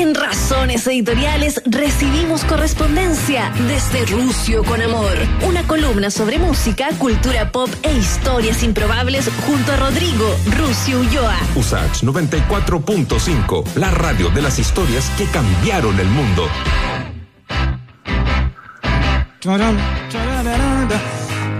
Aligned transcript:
En 0.00 0.14
Razones 0.14 0.86
Editoriales 0.86 1.60
recibimos 1.66 2.42
correspondencia 2.44 3.52
desde 3.68 4.06
Rusio 4.06 4.64
con 4.64 4.80
Amor, 4.80 5.12
una 5.46 5.62
columna 5.66 6.10
sobre 6.10 6.38
música, 6.38 6.88
cultura 6.96 7.52
pop 7.52 7.68
e 7.82 7.92
historias 7.92 8.62
improbables 8.62 9.30
junto 9.46 9.72
a 9.72 9.76
Rodrigo 9.76 10.24
Rusio 10.56 11.00
Ulloa. 11.00 11.36
Usach 11.54 12.02
94.5, 12.02 13.74
la 13.74 13.90
radio 13.90 14.30
de 14.30 14.40
las 14.40 14.58
historias 14.58 15.10
que 15.18 15.26
cambiaron 15.26 16.00
el 16.00 16.08
mundo. 16.08 16.48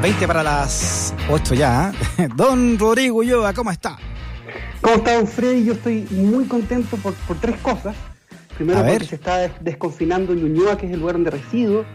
20 0.01 0.27
para 0.27 0.43
las 0.43 1.13
8 1.29 1.55
ya. 1.55 1.93
¿eh? 2.17 2.29
Don 2.35 2.79
Rodrigo 2.79 3.19
Ulloa, 3.19 3.53
¿cómo 3.53 3.71
está? 3.71 3.99
¿Cómo 4.81 4.97
está, 4.97 5.17
don 5.17 5.27
Freddy? 5.27 5.67
Yo 5.67 5.75
estoy 5.75 6.09
muy 6.11 6.47
contento 6.47 6.97
por, 6.97 7.13
por 7.13 7.37
tres 7.37 7.59
cosas. 7.59 7.95
Primero, 8.61 8.81
A 8.81 8.83
ver. 8.83 8.93
porque 8.93 9.07
se 9.07 9.15
está 9.15 9.39
des- 9.39 9.53
desconfinando 9.63 10.35
Ñuñoa, 10.35 10.77
que 10.77 10.85
es 10.87 10.93
el 10.93 11.01
lugar 11.01 11.15
donde 11.15 11.31
resido. 11.31 11.87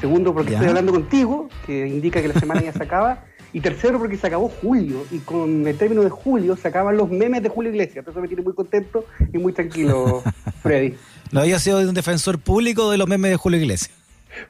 Segundo, 0.00 0.34
porque 0.34 0.50
Ya. 0.50 0.56
estoy 0.56 0.70
hablando 0.70 0.90
contigo, 0.90 1.48
que 1.64 1.86
indica 1.86 2.20
que 2.20 2.26
la 2.26 2.34
semana 2.40 2.60
ya 2.60 2.72
se 2.72 2.82
acaba. 2.82 3.24
Y 3.52 3.60
tercero, 3.60 3.98
porque 4.00 4.16
se 4.18 4.26
acabó 4.26 4.48
julio. 4.60 5.04
Y 5.12 5.18
con 5.20 5.64
el 5.66 5.78
término 5.78 6.02
de 6.02 6.10
julio 6.10 6.54
se 6.56 6.66
acaban 6.68 6.96
los 6.98 7.08
memes 7.08 7.40
de 7.42 7.48
Julio 7.48 7.70
Iglesias. 7.70 8.04
Eso 8.06 8.20
me 8.20 8.26
tiene 8.28 8.42
muy 8.42 8.52
contento 8.52 9.04
y 9.32 9.38
muy 9.38 9.52
tranquilo, 9.54 10.22
Freddy. 10.62 10.96
No 11.32 11.40
había 11.40 11.58
sido 11.60 11.78
un 11.78 11.94
defensor 11.94 12.38
público 12.38 12.90
de 12.90 12.98
los 12.98 13.08
memes 13.08 13.30
de 13.30 13.36
Julio 13.36 13.58
Iglesias. 13.60 13.96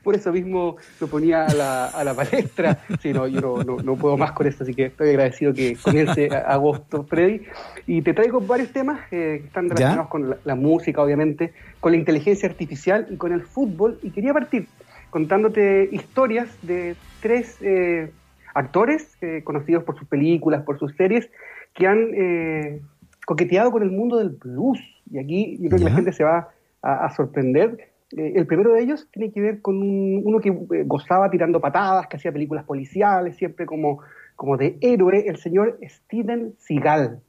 Por 0.03 0.15
eso 0.15 0.33
mismo 0.33 0.77
lo 1.01 1.07
ponía 1.07 1.47
a 1.47 1.55
la, 1.55 1.87
a 1.87 2.05
la 2.05 2.15
palestra. 2.15 2.79
Sí, 3.01 3.13
no, 3.13 3.27
yo 3.27 3.41
no, 3.41 3.65
no, 3.65 3.77
no 3.83 3.97
puedo 3.97 4.17
más 4.17 4.33
con 4.33 4.47
esto, 4.47 4.65
así 4.65 4.75
que 4.75 4.87
estoy 4.87 5.11
agradecido 5.11 5.53
que 5.55 5.77
comience 5.83 6.29
agosto, 6.35 7.05
Freddy. 7.05 7.43
Y 7.87 8.03
te 8.03 8.15
traigo 8.15 8.41
varios 8.41 8.71
temas 8.73 9.01
eh, 9.11 9.39
que 9.41 9.47
están 9.47 9.69
relacionados 9.69 10.09
con 10.09 10.31
la, 10.31 10.37
la 10.45 10.55
música, 10.55 11.03
obviamente, 11.03 11.53
con 11.81 11.93
la 11.93 11.99
inteligencia 11.99 12.49
artificial 12.49 13.07
y 13.11 13.17
con 13.17 13.33
el 13.33 13.43
fútbol. 13.43 13.99
Y 14.03 14.11
quería 14.11 14.33
partir 14.33 14.67
contándote 15.11 15.89
historias 15.91 16.49
de 16.63 16.95
tres 17.23 17.57
eh, 17.63 18.11
actores 18.55 19.17
eh, 19.21 19.43
conocidos 19.45 19.85
por 19.85 19.99
sus 19.99 20.07
películas, 20.09 20.63
por 20.65 20.79
sus 20.79 20.95
series, 20.97 21.31
que 21.75 21.87
han 21.87 22.11
eh, 22.15 22.81
coqueteado 23.27 23.71
con 23.71 23.83
el 23.83 23.91
mundo 23.91 24.19
del 24.19 24.31
blues. 24.31 24.79
Y 25.11 25.19
aquí 25.19 25.57
yo 25.61 25.69
creo 25.69 25.79
que 25.79 25.85
Ya. 25.85 25.91
la 25.91 25.97
gente 25.97 26.13
se 26.13 26.25
va 26.25 26.51
a, 26.83 27.07
a 27.07 27.15
sorprender. 27.15 27.88
Eh, 28.17 28.33
el 28.37 28.47
primero 28.47 28.73
de 28.73 28.83
ellos 28.83 29.09
tiene 29.13 29.33
que 29.33 29.41
ver 29.41 29.61
con 29.61 29.77
un- 29.77 30.23
uno 30.25 30.41
que 30.41 30.49
eh, 30.49 30.85
gozaba 30.87 31.31
tirando 31.31 31.61
patadas, 31.61 32.07
que 32.07 32.17
hacía 32.17 32.33
películas 32.33 32.65
policiales, 32.65 33.37
siempre 33.37 33.67
como, 33.67 34.01
como 34.37 34.57
de 34.57 34.79
héroe, 34.81 35.25
el 35.27 35.37
señor 35.37 35.79
Steven 35.83 36.55
Seagal. 36.59 37.21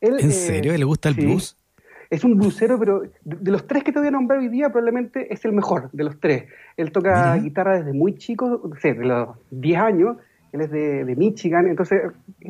Él, 0.00 0.14
¿En 0.20 0.28
eh, 0.28 0.32
serio? 0.32 0.76
¿Le 0.76 0.84
gusta 0.84 1.08
el 1.08 1.16
sí, 1.16 1.22
blues? 1.22 1.56
Es 2.10 2.24
un 2.24 2.36
bluesero, 2.38 2.78
pero 2.78 3.00
de, 3.00 3.10
de 3.22 3.50
los 3.50 3.66
tres 3.66 3.84
que 3.84 3.92
te 3.92 3.98
voy 3.98 4.08
a 4.08 4.10
nombrar 4.12 4.38
hoy 4.38 4.48
día, 4.48 4.68
probablemente 4.70 5.32
es 5.32 5.44
el 5.44 5.52
mejor 5.52 5.90
de 5.92 6.04
los 6.04 6.18
tres. 6.20 6.44
Él 6.76 6.90
toca 6.90 7.34
guitarra 7.36 7.78
desde 7.78 7.92
muy 7.92 8.14
chico, 8.14 8.62
no 8.66 8.76
sé, 8.76 8.94
de 8.94 9.04
los 9.04 9.36
10 9.50 9.78
años. 9.78 10.16
Él 10.52 10.62
es 10.62 10.70
de, 10.70 11.04
de 11.04 11.16
Michigan, 11.16 11.66
entonces, 11.66 12.00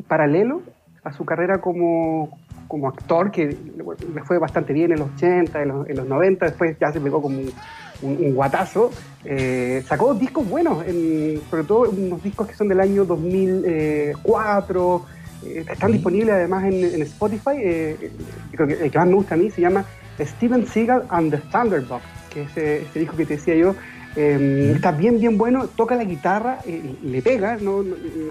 paralelo 0.07 0.61
a 1.03 1.11
su 1.11 1.25
carrera 1.25 1.59
como, 1.59 2.37
como 2.69 2.87
actor, 2.87 3.31
que 3.31 3.47
le 3.47 4.23
fue 4.23 4.37
bastante 4.37 4.71
bien 4.71 4.93
en 4.93 4.99
los 4.99 5.09
80, 5.17 5.61
en 5.63 5.67
los, 5.67 5.89
en 5.89 5.97
los 5.97 6.07
90, 6.07 6.45
después 6.45 6.77
ya 6.79 6.93
se 6.93 7.01
pegó 7.01 7.21
como 7.21 7.39
un, 7.39 7.51
un- 8.03 8.17
un 8.23 8.33
guatazo. 8.33 8.91
eh, 9.25 9.83
sacó 9.85 10.13
discos 10.13 10.47
buenos, 10.47 10.85
en- 10.87 11.41
sobre 11.49 11.63
todo 11.65 11.89
unos 11.89 12.23
discos 12.23 12.47
que 12.47 12.53
son 12.53 12.69
del 12.69 12.79
año 12.79 13.03
2004. 13.05 15.05
eh, 15.45 15.65
están 15.69 15.91
disponibles 15.93 16.33
además 16.35 16.63
en, 16.65 16.83
en 16.83 17.01
Spotify. 17.01 17.51
eh, 17.63 17.97
eh, 18.01 18.11
creo 18.51 18.67
que 18.67 18.73
el 18.85 18.91
que 18.91 18.97
más 18.97 19.07
me 19.07 19.13
gusta 19.15 19.35
a 19.35 19.37
mí 19.37 19.49
se 19.49 19.61
llama 19.61 19.85
Steven 20.19 20.65
Seagal 20.67 21.03
and 21.09 21.31
the 21.31 21.37
Thunderbox, 21.51 22.03
que 22.33 22.41
es 22.43 22.57
ese 22.57 22.99
disco 22.99 23.15
que 23.15 23.25
te 23.25 23.35
decía 23.35 23.55
yo. 23.55 23.73
Eh, 24.15 24.71
está 24.75 24.91
bien, 24.91 25.19
bien 25.19 25.37
bueno, 25.37 25.67
toca 25.67 25.95
la 25.95 26.03
guitarra, 26.03 26.59
eh, 26.65 26.95
le 27.03 27.21
pega, 27.21 27.57
no, 27.61 27.83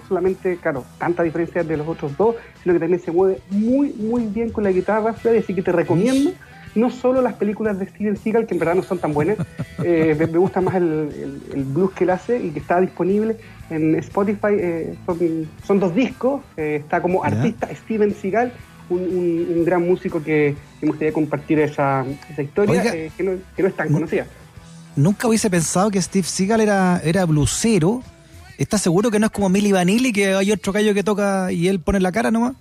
solamente, 0.07 0.57
claro, 0.58 0.85
tanta 0.98 1.23
diferencia 1.23 1.63
de 1.63 1.77
los 1.77 1.86
otros 1.89 2.17
dos, 2.17 2.36
sino 2.63 2.75
que 2.75 2.80
también 2.80 3.01
se 3.01 3.11
mueve 3.13 3.39
muy, 3.51 3.92
muy 3.95 4.27
bien 4.27 4.51
con 4.51 4.64
la 4.64 4.70
guitarra, 4.73 5.14
Freddy, 5.14 5.39
así 5.39 5.55
que 5.55 5.63
te 5.63 5.73
recomiendo 5.73 6.33
no 6.75 6.91
solo 6.91 7.23
las 7.23 7.35
películas 7.35 7.79
de 7.79 7.86
Steven 7.89 8.17
Seagal, 8.17 8.47
que 8.47 8.55
en 8.55 8.61
verdad 8.61 8.75
no 8.75 8.83
son 8.83 8.98
tan 8.98 9.13
buenas, 9.14 9.39
eh, 9.85 10.14
me, 10.19 10.27
me 10.27 10.39
gusta 10.39 10.61
más 10.61 10.75
el, 10.77 10.85
el- 10.85 11.42
el 11.55 11.64
blues 11.64 11.92
que 11.92 12.05
él 12.05 12.11
hace 12.11 12.39
y 12.39 12.51
que 12.51 12.61
está 12.61 12.81
disponible 12.81 13.36
en 13.70 13.95
Spotify. 13.97 14.48
eh, 14.58 14.95
son, 15.07 15.19
son 15.64 15.81
dos 15.81 15.95
discos, 15.95 16.42
eh, 16.57 16.77
está 16.83 17.01
como 17.01 17.25
artista 17.25 17.69
Steven 17.75 18.13
Seagal, 18.14 18.52
un, 18.91 19.01
un- 19.01 19.47
un 19.58 19.64
gran 19.64 19.83
músico 19.86 20.23
que, 20.23 20.55
me 20.81 20.89
gustaría 20.89 21.13
compartir 21.13 21.58
esa, 21.61 22.05
esa 22.31 22.42
historia, 22.42 22.83
que, 23.17 23.23
no, 23.25 23.33
que 23.57 23.63
no 23.63 23.69
es 23.69 23.75
tan 23.75 23.92
conocida. 23.92 24.27
Nunca 24.98 25.29
hubiese 25.29 25.48
pensado 25.48 25.91
que 25.92 26.03
Steve 26.03 26.27
Seagal 26.27 26.61
era, 26.61 27.01
era 27.05 27.25
blusero. 27.25 28.03
¿Estás 28.59 28.81
seguro 28.81 29.13
que 29.13 29.20
no 29.20 29.27
es 29.27 29.33
como 29.33 29.48
Milli 29.48 29.70
Vanilli, 29.70 30.13
que 30.13 30.35
hay 30.35 30.51
otro 30.51 30.73
gallo 30.73 30.92
que 30.92 31.05
toca 31.05 31.53
y 31.53 31.69
él 31.69 31.79
pone 31.79 32.01
la 32.01 32.11
cara 32.11 32.33
nomás? 32.33 32.57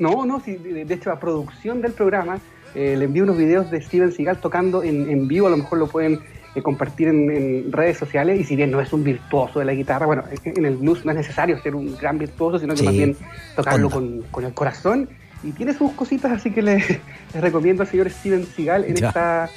No, 0.00 0.26
no, 0.26 0.40
sí, 0.44 0.56
de, 0.56 0.82
hecho 0.92 1.10
la 1.10 1.20
producción 1.20 1.80
del 1.80 1.92
programa 1.92 2.40
eh, 2.74 2.96
le 2.98 3.04
envié 3.04 3.22
unos 3.22 3.38
videos 3.38 3.70
de 3.70 3.80
Steven 3.80 4.10
Seagal 4.12 4.40
tocando 4.40 4.82
en, 4.82 5.08
en 5.08 5.28
vivo, 5.28 5.46
a 5.46 5.50
lo 5.50 5.58
mejor 5.58 5.78
lo 5.78 5.86
pueden 5.86 6.18
eh, 6.56 6.60
compartir 6.62 7.06
en, 7.06 7.30
en 7.30 7.70
redes 7.72 7.96
sociales 7.98 8.40
y 8.40 8.44
si 8.44 8.56
bien 8.56 8.72
no 8.72 8.80
es 8.80 8.92
un 8.92 9.04
virtuoso 9.04 9.60
de 9.60 9.64
la 9.64 9.72
guitarra, 9.72 10.06
bueno, 10.06 10.24
en 10.44 10.66
el 10.66 10.76
blues 10.78 11.04
no 11.04 11.12
es 11.12 11.16
necesario 11.18 11.62
ser 11.62 11.76
un 11.76 11.96
gran 11.96 12.18
virtuoso, 12.18 12.58
sino 12.58 12.74
que 12.74 12.80
Sí. 12.80 12.84
más 12.84 12.94
bien 12.94 13.16
tocarlo 13.54 13.88
con, 13.90 14.22
con 14.32 14.44
el 14.44 14.52
corazón 14.52 15.08
y 15.44 15.52
tiene 15.52 15.72
sus 15.72 15.92
cositas, 15.92 16.32
así 16.32 16.50
que 16.50 16.62
le, 16.62 16.76
les 17.32 17.40
recomiendo 17.40 17.84
al 17.84 17.88
señor 17.88 18.10
Steven 18.10 18.44
Seagal 18.44 18.84
en 18.86 18.96
Ya. 18.96 19.06
esta... 19.08 19.50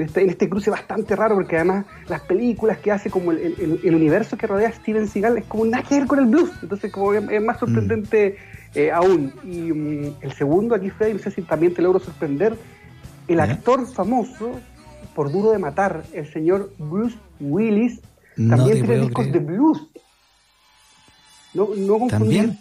En 0.00 0.06
este, 0.06 0.22
en 0.22 0.30
este 0.30 0.48
cruce 0.48 0.70
bastante 0.70 1.14
raro 1.14 1.34
porque 1.34 1.56
además 1.56 1.84
las 2.08 2.22
películas 2.22 2.78
que 2.78 2.90
hace 2.90 3.10
como 3.10 3.32
el, 3.32 3.38
el- 3.38 3.80
el 3.84 3.94
universo 3.94 4.38
que 4.38 4.46
rodea 4.46 4.68
a 4.70 4.72
Steven 4.72 5.06
Seagal 5.06 5.36
es 5.36 5.44
como 5.44 5.66
nada 5.66 5.84
que 5.86 5.98
ver 5.98 6.06
con 6.08 6.18
el 6.20 6.24
blues. 6.24 6.50
Entonces 6.62 6.90
como 6.90 7.12
es, 7.12 7.22
es 7.30 7.42
más 7.42 7.58
sorprendente 7.58 8.38
eh, 8.74 8.90
aún. 8.90 9.30
Y 9.44 9.58
mm, 9.72 10.14
el 10.22 10.32
segundo 10.32 10.74
aquí 10.74 10.88
Freddy 10.88 11.12
no 11.12 11.18
sé 11.18 11.30
si 11.30 11.42
también 11.42 11.74
te 11.74 11.82
logro 11.82 12.00
sorprender 12.00 12.56
el 13.28 13.40
actor 13.40 13.86
famoso 13.92 14.58
por 15.14 15.30
duro 15.30 15.50
de 15.50 15.58
matar 15.58 16.02
el 16.14 16.32
señor 16.32 16.72
Bruce 16.78 17.18
Willis 17.38 18.00
No 18.38 18.56
también 18.56 18.80
te 18.80 18.86
tiene 18.86 19.02
discos 19.02 19.26
creer. 19.26 19.38
de 19.46 19.52
blues. 19.52 19.86
No, 21.52 21.68
no 21.76 21.98
confundir 21.98 22.08
¿También? 22.46 22.58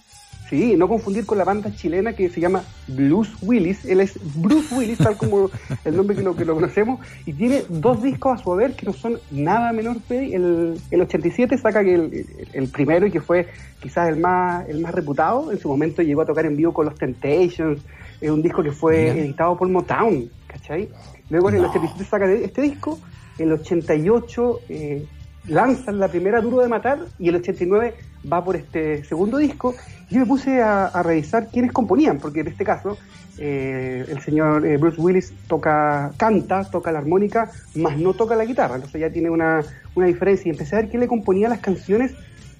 Sí, 0.50 0.76
no 0.76 0.88
confundir 0.88 1.28
con 1.28 1.38
la 1.38 1.44
banda 1.44 1.72
chilena 1.76 2.14
que 2.14 2.28
se 2.30 2.42
llama 2.42 2.64
Blues 2.88 3.30
Willis. 3.44 3.86
Él 3.86 4.00
es 4.02 4.14
Bruce 4.36 4.74
Willis, 4.74 4.98
tal 4.98 5.16
como 5.16 5.52
el 5.86 5.96
nombre 5.96 6.16
que 6.16 6.24
lo, 6.24 6.36
que 6.36 6.44
lo 6.44 6.56
conocemos, 6.56 7.00
y 7.28 7.34
tiene 7.34 7.62
dos 7.70 8.02
discos 8.02 8.40
a 8.40 8.44
su 8.44 8.52
haber 8.52 8.76
que 8.76 8.86
no 8.88 8.94
son 8.94 9.20
nada 9.30 9.72
menor. 9.74 9.98
Freddy. 10.08 10.34
El, 10.34 10.80
el 10.90 11.02
87 11.02 11.56
saca 11.60 11.84
que 11.84 11.94
el, 11.94 12.26
el- 12.54 12.68
primero 12.70 13.06
y 13.06 13.12
que 13.12 13.22
fue 13.22 13.48
quizás 13.80 14.10
el 14.10 14.18
más, 14.18 14.68
el 14.68 14.80
más 14.82 14.94
reputado. 14.94 15.52
En 15.52 15.60
su 15.60 15.68
momento 15.68 16.02
llegó 16.02 16.22
a 16.22 16.26
tocar 16.26 16.46
en 16.48 16.56
vivo 16.58 16.74
con 16.74 16.86
los 16.88 16.96
Temptations. 16.96 17.80
Es 18.20 18.31
un 18.31 18.42
disco 18.42 18.64
que 18.64 18.72
fue 18.72 19.12
Mira. 19.14 19.26
editado 19.26 19.56
por 19.56 19.68
Motown, 19.70 20.30
¿cachai? 20.48 20.90
Luego 21.30 21.50
en 21.50 21.56
el 21.58 21.62
No. 21.62 21.70
87 21.70 22.04
saca 22.10 22.31
este 22.31 22.62
disco. 22.64 22.98
El 23.38 23.52
88 23.54 24.60
eh, 24.70 25.06
lanzan 25.48 26.00
la 26.00 26.08
primera 26.08 26.42
Duro 26.42 26.60
de 26.60 26.68
Matar 26.68 27.00
y 27.20 27.30
el 27.30 27.36
89 27.36 27.94
va 28.31 28.44
por 28.44 28.56
este 28.56 29.03
segundo 29.06 29.38
disco. 29.38 29.75
Y 30.09 30.16
Yo 30.16 30.22
me 30.22 30.25
puse 30.25 30.62
a, 30.62 30.85
a 30.88 31.03
revisar 31.03 31.47
quiénes 31.47 31.72
componían, 31.72 32.18
porque 32.19 32.40
en 32.41 32.47
este 32.47 32.63
caso 32.66 32.97
eh, 33.38 34.06
el 34.09 34.19
señor 34.22 34.66
eh, 34.66 34.78
Bruce 34.78 35.00
Willis 35.00 35.31
toca, 35.47 36.12
canta, 36.18 36.63
toca 36.69 36.91
la 36.91 37.00
armónica, 37.00 37.52
más 37.75 37.97
no 37.97 38.13
toca 38.13 38.35
la 38.35 38.46
guitarra. 38.46 38.75
Entonces 38.75 39.00
ya 39.00 39.09
tiene 39.12 39.30
una, 39.30 39.62
una 39.96 40.07
diferencia. 40.07 40.50
Y 40.50 40.52
empecé 40.52 40.75
a 40.75 40.80
ver 40.81 40.90
quién 40.90 41.00
le 41.02 41.07
componía 41.07 41.47
las 41.50 41.59
canciones 41.59 42.12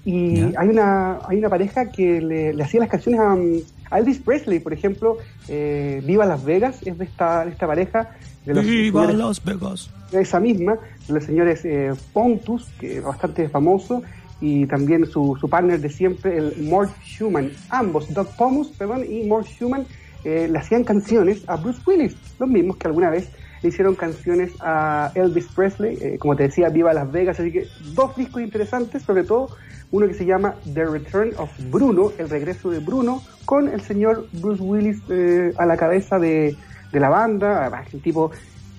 y 0.02 0.40
hay 0.56 0.68
una 0.68 1.18
hay 1.28 1.36
una 1.36 1.50
pareja 1.50 1.90
que 1.90 2.22
le, 2.22 2.54
le 2.54 2.62
hacía 2.64 2.80
las 2.80 2.88
canciones 2.88 3.20
a, 3.20 3.34
um, 3.34 3.58
a 3.90 3.98
Elvis 3.98 4.18
Presley, 4.20 4.58
por 4.60 4.72
ejemplo, 4.72 5.18
eh, 5.48 6.00
Viva 6.06 6.24
Las 6.24 6.42
Vegas 6.42 6.78
es 6.86 6.96
de 6.96 7.04
esta, 7.04 7.44
de 7.44 7.50
esta 7.50 7.66
pareja. 7.66 8.10
De 8.46 8.54
los 8.54 8.64
¡Viva 8.64 9.02
señores- 9.06 9.18
Las 9.26 9.44
Vegas! 9.44 9.90
esa 10.12 10.40
misma, 10.40 10.76
de 11.06 11.12
los 11.12 11.24
señores 11.24 11.60
eh, 11.64 11.92
Pontus, 12.14 12.64
que 12.80 12.96
es 12.98 13.04
bastante 13.04 13.48
famoso, 13.50 14.02
y 14.40 14.66
también 14.66 15.06
su, 15.06 15.36
su 15.40 15.48
partner 15.48 15.80
de 15.80 15.88
siempre, 15.88 16.36
el 16.36 16.62
Mort 16.62 16.90
Schumann. 17.02 17.50
Ambos, 17.68 18.12
Doug 18.12 18.28
Pomus, 18.36 18.68
perdón, 18.68 19.04
y 19.08 19.24
Mort 19.24 19.46
Schumann, 19.46 19.86
eh, 20.24 20.48
le 20.50 20.58
hacían 20.58 20.84
canciones 20.84 21.42
a 21.46 21.56
Bruce 21.56 21.80
Willis, 21.86 22.16
los 22.38 22.48
mismos 22.48 22.76
que 22.76 22.88
alguna 22.88 23.10
vez 23.10 23.30
le 23.62 23.68
hicieron 23.68 23.94
canciones 23.94 24.52
a 24.60 25.12
Elvis 25.14 25.48
Presley, 25.54 25.98
eh, 26.00 26.18
como 26.18 26.36
te 26.36 26.44
decía, 26.44 26.68
Viva 26.68 26.92
Las 26.94 27.10
Vegas, 27.10 27.38
así 27.40 27.52
que 27.52 27.66
dos 27.94 28.16
discos 28.16 28.42
interesantes, 28.42 29.02
sobre 29.02 29.24
todo 29.24 29.48
uno 29.90 30.06
que 30.06 30.14
se 30.14 30.24
llama 30.24 30.54
The 30.72 30.86
Return 30.86 31.32
of 31.36 31.50
Bruno, 31.70 32.12
el 32.18 32.28
regreso 32.28 32.70
de 32.70 32.78
Bruno, 32.78 33.22
con 33.44 33.68
el 33.68 33.80
señor 33.80 34.26
Bruce 34.32 34.62
Willis 34.62 34.98
eh, 35.10 35.52
a 35.58 35.66
la 35.66 35.76
cabeza 35.76 36.18
de, 36.18 36.56
de 36.92 37.00
la 37.00 37.08
banda, 37.08 37.84
el 37.92 38.00
tipo 38.00 38.30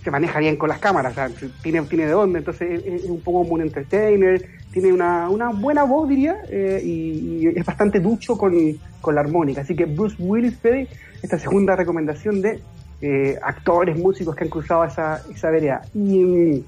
se 0.04 0.12
maneja 0.12 0.40
bien 0.40 0.58
con 0.58 0.70
las 0.70 0.80
cámaras, 0.80 1.12
o 1.12 1.16
sea, 1.16 1.30
tiene, 1.62 1.82
tiene 1.84 2.06
de 2.06 2.12
dónde, 2.12 2.40
entonces 2.40 2.84
es, 2.84 3.04
es 3.04 3.10
un 3.10 3.22
poco 3.22 3.40
como 3.40 3.54
un 3.54 3.62
entertainer, 3.62 4.42
tiene 4.72 4.92
una, 4.92 5.30
una 5.30 5.50
buena 5.50 5.84
voz, 5.84 6.10
diría, 6.10 6.38
eh, 6.50 6.82
y, 6.84 7.46
y 7.46 7.48
es 7.48 7.66
bastante 7.66 8.00
ducho 8.00 8.38
con, 8.38 8.54
con 9.02 9.16
la 9.16 9.22
armónica. 9.22 9.62
Así 9.62 9.76
que 9.76 9.86
Bruce 9.86 10.16
Willis, 10.20 10.58
Freddy, 10.58 10.88
esta 11.22 11.38
segunda 11.38 11.76
recomendación 11.76 12.42
de 12.42 12.62
eh, 13.02 13.38
actores, 13.44 13.98
músicos 13.98 14.36
que 14.36 14.46
han 14.46 14.50
cruzado 14.50 14.84
esa, 14.86 15.22
esa 15.34 15.50
vereda. 15.50 15.82
Y 15.94 16.24
mm, 16.24 16.64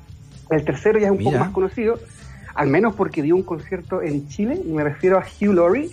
el 0.51 0.65
tercero 0.65 0.99
ya 0.99 1.07
es 1.07 1.11
un 1.11 1.23
poco 1.23 1.37
más 1.37 1.49
conocido, 1.49 1.99
al 2.53 2.67
menos 2.67 2.95
porque 2.95 3.21
dio 3.21 3.35
un 3.35 3.43
concierto 3.43 4.01
en 4.01 4.27
Chile, 4.27 4.59
y 4.63 4.71
me 4.71 4.83
refiero 4.83 5.17
a 5.17 5.21
Hugh 5.21 5.53
Laurie, 5.53 5.89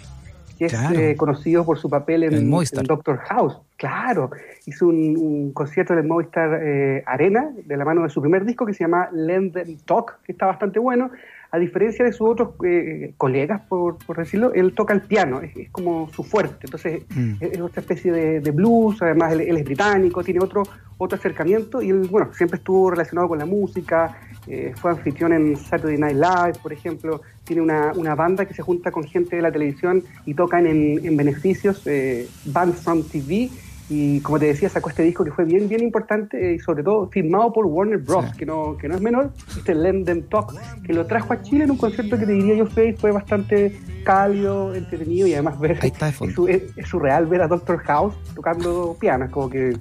que 0.60 0.66
es 0.66 0.72
Claro. 0.72 0.98
eh, 0.98 1.16
conocido 1.16 1.64
por 1.64 1.78
su 1.78 1.88
papel 1.88 2.22
en, 2.22 2.34
En 2.34 2.50
Doctor 2.84 3.16
House. 3.16 3.58
Claro, 3.76 4.30
hizo 4.66 4.88
un, 4.88 5.16
un 5.16 5.52
concierto 5.54 5.94
en 5.94 6.00
el 6.00 6.06
Movistar 6.06 6.60
eh, 6.62 7.02
Arena 7.06 7.50
de 7.64 7.76
la 7.78 7.84
mano 7.86 8.02
de 8.02 8.10
su 8.10 8.20
primer 8.20 8.44
disco 8.44 8.66
que 8.66 8.74
se 8.74 8.84
llama 8.84 9.08
Lend 9.10 9.56
Talk, 9.86 10.18
que 10.22 10.32
está 10.32 10.44
bastante 10.44 10.78
bueno. 10.78 11.12
A 11.52 11.58
diferencia 11.58 12.04
de 12.04 12.12
sus 12.12 12.28
otros 12.28 12.50
eh, 12.64 13.12
colegas, 13.16 13.62
por, 13.68 13.98
por 13.98 14.16
decirlo, 14.18 14.52
él 14.54 14.72
toca 14.74 14.94
el 14.94 15.02
piano, 15.02 15.40
es, 15.40 15.56
es 15.56 15.70
como 15.70 16.08
su 16.12 16.22
fuerte. 16.22 16.66
Entonces, 16.66 17.02
Mm. 17.14 17.32
es, 17.40 17.52
es 17.52 17.60
otra 17.60 17.80
especie 17.80 18.12
de, 18.12 18.40
de 18.40 18.50
blues, 18.52 19.02
además 19.02 19.32
él, 19.32 19.40
él 19.40 19.56
es 19.56 19.64
británico, 19.64 20.22
tiene 20.22 20.40
otro, 20.40 20.62
otro 20.98 21.18
acercamiento 21.18 21.82
y 21.82 21.90
él, 21.90 22.06
bueno, 22.10 22.32
siempre 22.32 22.58
estuvo 22.58 22.90
relacionado 22.90 23.28
con 23.28 23.38
la 23.38 23.46
música, 23.46 24.16
eh, 24.46 24.72
fue 24.76 24.92
anfitrión 24.92 25.32
en 25.32 25.56
Saturday 25.56 25.98
Night 25.98 26.16
Live, 26.16 26.58
por 26.62 26.72
ejemplo, 26.72 27.20
tiene 27.44 27.62
una, 27.62 27.92
una 27.94 28.14
banda 28.14 28.44
que 28.46 28.54
se 28.54 28.62
junta 28.62 28.90
con 28.92 29.04
gente 29.04 29.36
de 29.36 29.42
la 29.42 29.50
televisión 29.50 30.04
y 30.26 30.34
tocan 30.34 30.66
en, 30.66 31.04
en 31.04 31.16
beneficios, 31.16 31.82
eh, 31.86 32.28
Bands 32.46 32.80
from 32.82 33.02
TV, 33.02 33.50
y 33.90 34.20
como 34.20 34.38
te 34.38 34.46
decía, 34.46 34.68
sacó 34.68 34.88
este 34.88 35.02
disco 35.02 35.24
que 35.24 35.32
fue 35.32 35.44
bien, 35.44 35.68
bien 35.68 35.82
importante 35.82 36.52
eh, 36.52 36.54
y 36.54 36.58
sobre 36.60 36.82
todo 36.84 37.08
firmado 37.10 37.52
por 37.52 37.66
Warner 37.66 37.98
Bros., 37.98 38.24
Sí. 38.30 38.38
que, 38.38 38.46
no, 38.46 38.76
que 38.78 38.88
no 38.88 38.94
es 38.94 39.00
menor, 39.02 39.32
este 39.56 39.74
Lend 39.74 40.06
Them 40.06 40.22
Talk, 40.28 40.54
que 40.84 40.92
lo 40.94 41.04
trajo 41.06 41.32
a 41.32 41.42
Chile 41.42 41.64
en 41.64 41.72
un 41.72 41.76
concierto 41.76 42.16
que 42.16 42.24
te 42.24 42.32
diría 42.32 42.54
yo, 42.54 42.66
Freddy, 42.66 42.92
fue 42.92 43.10
bastante 43.10 43.76
cálido, 44.04 44.74
entretenido 44.74 45.26
y 45.26 45.34
además 45.34 45.58
ver, 45.58 45.78
Ahí 45.82 45.88
está 45.90 46.08
es, 46.08 46.14
fondo. 46.14 46.32
su- 46.34 46.48
es- 46.48 46.62
es 46.76 46.86
surreal 46.88 47.26
ver 47.26 47.42
a 47.42 47.48
Doctor 47.48 47.78
House 47.78 48.14
tocando 48.34 48.96
piano, 48.98 49.24
es 49.26 49.30
como 49.32 49.50
que 49.50 49.76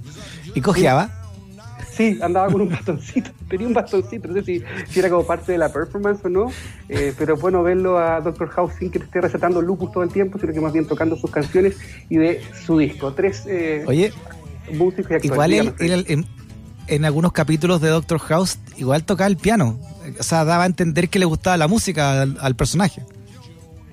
Y 0.55 0.59
cojeaba. 0.61 1.09
Sí, 1.99 2.17
andaba 2.21 2.47
con 2.49 2.61
un 2.61 2.69
bastoncito, 2.71 3.29
tenía 3.49 3.67
un 3.67 3.73
bastoncito, 3.73 4.29
no 4.29 4.33
sé 4.35 4.43
si, 4.43 4.63
si 4.89 4.99
era 4.99 5.09
como 5.09 5.25
parte 5.27 5.51
de 5.51 5.57
la 5.57 5.67
performance 5.71 6.21
o 6.23 6.29
no, 6.29 6.49
eh, 6.87 7.13
pero 7.17 7.33
es 7.35 7.41
bueno 7.41 7.61
verlo 7.61 7.99
a 7.99 8.21
Doctor 8.21 8.47
House 8.51 8.71
sin 8.79 8.89
que 8.89 8.99
te 8.99 9.05
esté 9.05 9.19
recetando 9.19 9.61
lupus 9.61 9.91
todo 9.91 10.03
el 10.03 10.09
tiempo, 10.09 10.39
sino 10.39 10.53
que 10.53 10.61
más 10.61 10.71
bien 10.71 10.85
tocando 10.87 11.17
sus 11.17 11.29
canciones 11.29 11.75
y 12.07 12.15
de 12.15 12.41
su 12.65 12.77
disco. 12.77 13.13
Tres 13.13 13.43
eh, 13.47 13.83
Oye, 13.85 14.13
músicos 14.71 15.11
y 15.11 15.15
actores. 15.15 15.25
igual 15.25 15.51
él, 15.53 15.73
él- 15.79 16.05
en, 16.07 16.25
en 16.87 17.03
algunos 17.05 17.33
capítulos 17.33 17.81
de 17.81 17.89
Doctor 17.89 18.19
House, 18.19 18.57
igual 18.77 19.03
tocaba 19.03 19.27
el 19.27 19.35
piano. 19.35 19.77
O 20.19 20.23
sea, 20.23 20.45
daba 20.45 20.63
a 20.63 20.67
entender 20.67 21.09
que 21.09 21.19
le 21.19 21.25
gustaba 21.25 21.57
la 21.57 21.67
música 21.67 22.21
al, 22.21 22.37
al 22.39 22.55
personaje. 22.55 23.03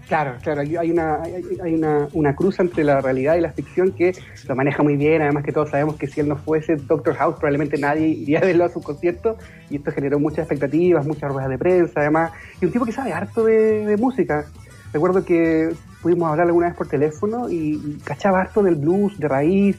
Claro, 0.09 0.35
claro, 0.41 0.61
hay 0.61 0.91
una, 0.91 1.21
hay 1.23 1.75
una, 1.75 2.07
una 2.13 2.37
cruz 2.37 2.61
entre 2.61 2.85
la 2.85 3.01
realidad 3.01 3.35
y 3.37 3.41
la 3.41 3.51
ficción 3.53 3.91
que 3.91 4.13
lo 4.47 4.55
maneja 4.55 4.83
muy 4.85 4.97
bien, 4.97 5.21
además 5.21 5.43
que 5.43 5.51
todos 5.51 5.71
sabemos 5.71 5.97
que 5.97 6.07
si 6.07 6.21
él 6.21 6.29
no 6.29 6.37
fuese 6.37 6.77
Doctor 6.77 7.15
House 7.17 7.35
probablemente 7.37 7.77
nadie 7.77 8.07
iría 8.23 8.39
a 8.39 8.43
verlo 8.43 8.65
a 8.65 8.69
su 8.69 8.81
concierto 8.81 9.37
y 9.69 9.77
esto 9.77 9.91
generó 9.91 10.21
muchas 10.21 10.39
expectativas, 10.41 11.05
muchas 11.07 11.33
ruedas 11.33 11.51
de 11.51 11.59
prensa 11.59 12.01
además, 12.01 12.31
y 12.61 12.67
un 12.67 12.73
tipo 12.73 12.85
que 12.85 12.93
sabe 12.93 13.13
harto 13.13 13.45
de, 13.45 13.85
de 13.85 13.97
música. 13.97 14.45
Recuerdo 14.93 15.25
que 15.25 15.71
pudimos 16.01 16.31
hablar 16.31 16.47
alguna 16.47 16.69
vez 16.69 16.77
por 16.77 16.87
teléfono 16.87 17.51
y, 17.51 17.99
cachaba 18.05 18.41
harto 18.43 18.63
del 18.63 18.77
blues, 18.77 19.19
de 19.19 19.27
raíz, 19.27 19.77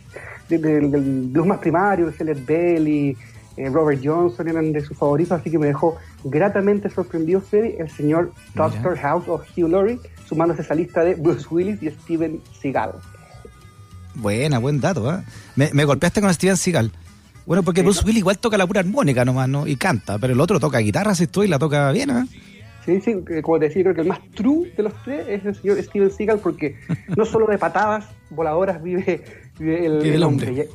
de- 0.50 0.58
del- 0.58 0.92
del 0.92 1.22
blues 1.32 1.48
más 1.48 1.60
primario, 1.60 2.08
de 2.08 2.12
Celeste 2.12 2.44
Bell 2.54 2.88
y 2.88 3.18
eh, 3.56 3.70
Robert 3.70 4.02
Johnson 4.04 4.48
eran 4.50 4.72
de 4.74 4.82
sus 4.82 4.96
favoritos, 4.98 5.40
así 5.40 5.50
que 5.50 5.58
me 5.58 5.68
dejó 5.68 5.96
gratamente 6.26 6.90
sorprendido 6.90 7.40
Freddy, 7.42 7.76
el 7.80 7.90
señor. 7.90 8.34
Doctor 8.54 8.98
House 8.98 9.28
o 9.30 9.36
Hugh 9.56 9.70
Laurie, 9.70 10.00
sumándose 10.28 10.62
a 10.62 10.66
esa 10.66 10.76
lista 10.76 11.04
de 11.04 11.16
Bruce 11.16 11.46
Willis 11.50 11.82
y 11.82 11.90
Steven 11.90 12.42
Seagal. 12.60 12.92
Buena, 14.16 14.60
buen 14.60 14.80
dato. 14.80 15.14
¿eh? 15.14 15.22
Me, 15.56 15.70
me 15.74 15.86
golpeaste 15.86 16.22
con 16.22 16.34
Steven 16.34 16.58
Seagal. 16.58 16.92
Bueno, 17.46 17.64
porque 17.64 17.82
Bruce. 17.82 18.04
Willis 18.04 18.20
igual 18.20 18.38
toca 18.40 18.58
la 18.58 18.68
pura 18.68 18.82
armónica 18.82 19.24
nomás, 19.24 19.48
¿no? 19.48 19.68
Y 19.68 19.78
canta, 19.78 20.18
pero 20.20 20.34
el 20.34 20.42
otro 20.42 20.60
toca 20.60 20.80
guitarra, 20.80 21.16
si 21.16 21.24
estoy, 21.24 21.48
y 21.48 21.50
la 21.50 21.60
toca 21.60 21.92
bien, 21.92 22.10
¿eh? 22.10 22.26
Sí, 22.86 23.02
sí, 23.02 23.16
como 23.42 23.60
te 23.60 23.66
decía, 23.66 23.84
creo 23.84 23.96
que 23.96 24.02
el 24.02 24.08
más 24.08 24.20
true 24.34 24.72
de 24.76 24.84
los 24.84 24.94
tres 25.04 25.28
es 25.28 25.46
el 25.46 25.56
señor 25.56 25.82
Steven 25.84 26.12
Seagal 26.12 26.40
porque 26.40 26.78
no 27.16 27.26
solo 27.26 27.46
de 27.48 27.58
patadas 27.58 28.06
voladoras 28.30 28.82
vive, 28.82 29.24
vive 29.60 29.86
el, 29.86 30.24
hombre. 30.24 30.48
hombre. 30.50 30.70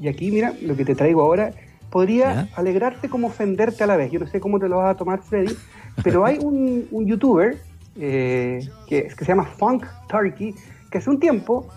Y, 0.00 0.06
y 0.06 0.08
aquí, 0.08 0.30
mira, 0.30 0.52
lo 0.62 0.76
que 0.76 0.84
te 0.84 0.94
traigo 0.94 1.22
ahora 1.22 1.52
podría 1.90 2.48
alegrarte 2.54 3.08
como 3.08 3.28
ofenderte 3.28 3.84
a 3.84 3.86
la 3.86 3.96
vez. 3.96 4.12
Yo 4.12 4.20
no 4.20 4.26
sé 4.26 4.38
cómo 4.40 4.58
te 4.58 4.68
lo 4.68 4.78
vas 4.78 4.94
a 4.94 4.96
tomar, 4.96 5.22
Freddy, 5.22 5.54
pero 6.02 6.24
hay 6.24 6.38
un, 6.40 6.86
un 6.90 7.06
youtuber 7.06 7.58
eh, 7.98 8.60
que, 8.88 9.04
que 9.04 9.24
se 9.24 9.24
llama 9.24 9.44
Funk 9.44 9.84
Turkey 10.08 10.54
que 10.90 10.98
hace 10.98 11.10
un 11.10 11.18
tiempo, 11.20 11.68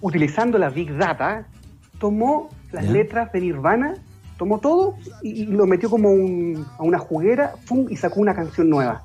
utilizando 0.00 0.58
la 0.58 0.70
Big 0.70 0.96
Data, 0.96 1.46
tomó 1.98 2.50
las 2.72 2.84
letras 2.88 3.30
de 3.32 3.40
Nirvana, 3.40 3.94
tomó 4.36 4.58
todo 4.58 4.96
y, 5.22 5.42
y 5.42 5.46
lo 5.46 5.66
metió 5.66 5.88
como 5.88 6.10
un- 6.10 6.64
a 6.78 6.82
una 6.82 6.98
juguera 6.98 7.52
¡fum! 7.64 7.86
y 7.88 7.96
sacó 7.96 8.20
una 8.20 8.34
canción 8.34 8.68
nueva. 8.68 9.04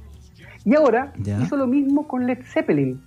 Y 0.65 0.75
ahora 0.75 1.13
hizo 1.41 1.55
lo 1.55 1.67
mismo 1.67 2.07
con 2.07 2.25
Led 2.25 2.39
Zeppelin. 2.43 3.01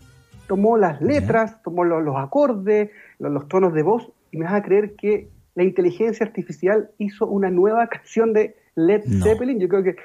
Tomó 0.46 0.76
las 0.76 1.00
letras, 1.00 1.62
tomó 1.62 1.84
lo- 1.84 2.00
los, 2.00 2.17
acordes, 2.17 2.90
lo- 3.19 3.29
los, 3.29 3.49
tonos 3.49 3.75
de 3.75 3.82
voz 3.82 4.11
y 4.31 4.38
me 4.38 4.44
vas 4.44 4.55
a 4.55 4.62
creer 4.62 4.94
que 4.96 5.29
la 5.55 5.64
inteligencia 5.64 6.25
artificial 6.25 6.90
hizo 6.99 7.26
una 7.26 7.50
nueva 7.50 7.87
canción 7.88 8.32
de 8.32 8.56
Led 8.76 9.02
No. 9.06 9.25
Zeppelin. 9.25 9.58
Yo 9.61 9.69
creo 9.69 9.82
que 9.82 9.96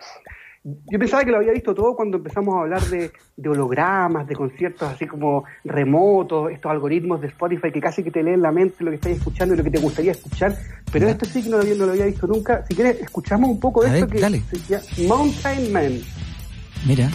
yo 0.91 0.99
pensaba 0.99 1.23
que 1.23 1.31
lo 1.31 1.37
había 1.37 1.53
visto 1.53 1.73
todo 1.73 1.95
cuando 1.95 2.17
empezamos 2.17 2.55
a 2.55 2.59
hablar 2.61 2.81
de, 2.83 3.11
de 3.37 3.49
hologramas, 3.49 4.27
de 4.27 4.35
conciertos 4.35 4.89
así 4.91 5.07
como 5.07 5.45
remotos, 5.63 6.51
estos 6.51 6.69
algoritmos 6.69 7.21
de 7.21 7.27
Spotify 7.27 7.71
que 7.71 7.79
casi 7.79 8.03
que 8.03 8.11
te 8.11 8.21
leen 8.21 8.41
la 8.41 8.51
mente 8.51 8.83
lo 8.83 8.89
que 8.91 8.95
estás 8.95 9.13
escuchando 9.13 9.53
y 9.53 9.57
lo 9.57 9.63
que 9.63 9.71
te 9.71 9.79
gustaría 9.79 10.11
escuchar. 10.11 10.57
Pero 10.91 11.05
Ya. 11.05 11.11
esto 11.13 11.25
sí 11.25 11.41
que 11.43 11.49
no 11.49 11.57
lo, 11.57 11.63
había, 11.63 11.75
no 11.75 11.85
lo 11.85 11.91
había 11.93 12.05
visto 12.05 12.27
nunca. 12.27 12.65
Si 12.67 12.75
quieres, 12.75 12.99
escuchamos 13.01 13.49
un 13.49 13.59
poco 13.59 13.83
de 13.83 13.89
A 13.91 13.93
esto 13.95 14.07
ver, 14.07 14.15
que 14.15 14.21
dale. 14.21 14.41
se 14.41 14.57
llama 15.03 15.15
Mountain 15.15 15.71
Man. 15.71 15.99
Mira. 16.85 17.09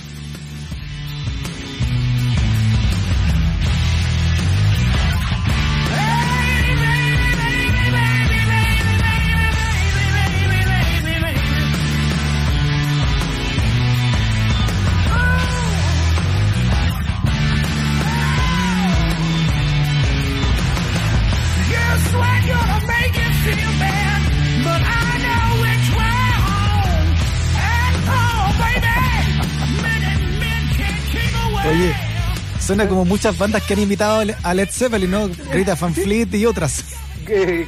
Suena 32.74 32.88
como 32.88 33.04
muchas 33.04 33.36
bandas 33.36 33.62
que 33.64 33.74
han 33.74 33.80
invitado 33.80 34.22
a 34.42 34.54
Led 34.54 34.68
Zeppelin, 34.70 35.10
¿no? 35.10 35.28
Greta 35.52 35.74
Van 35.74 35.92
Fleet 35.92 36.32
y 36.32 36.46
otras. 36.46 36.82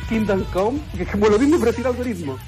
Kingdom 0.08 0.44
Come, 0.50 0.80
que 0.96 1.02
es 1.02 1.10
como 1.10 1.28
lo 1.28 1.38
mismo 1.38 1.58
pero 1.60 1.74
sin 1.74 1.84
algoritmo. 1.84 2.38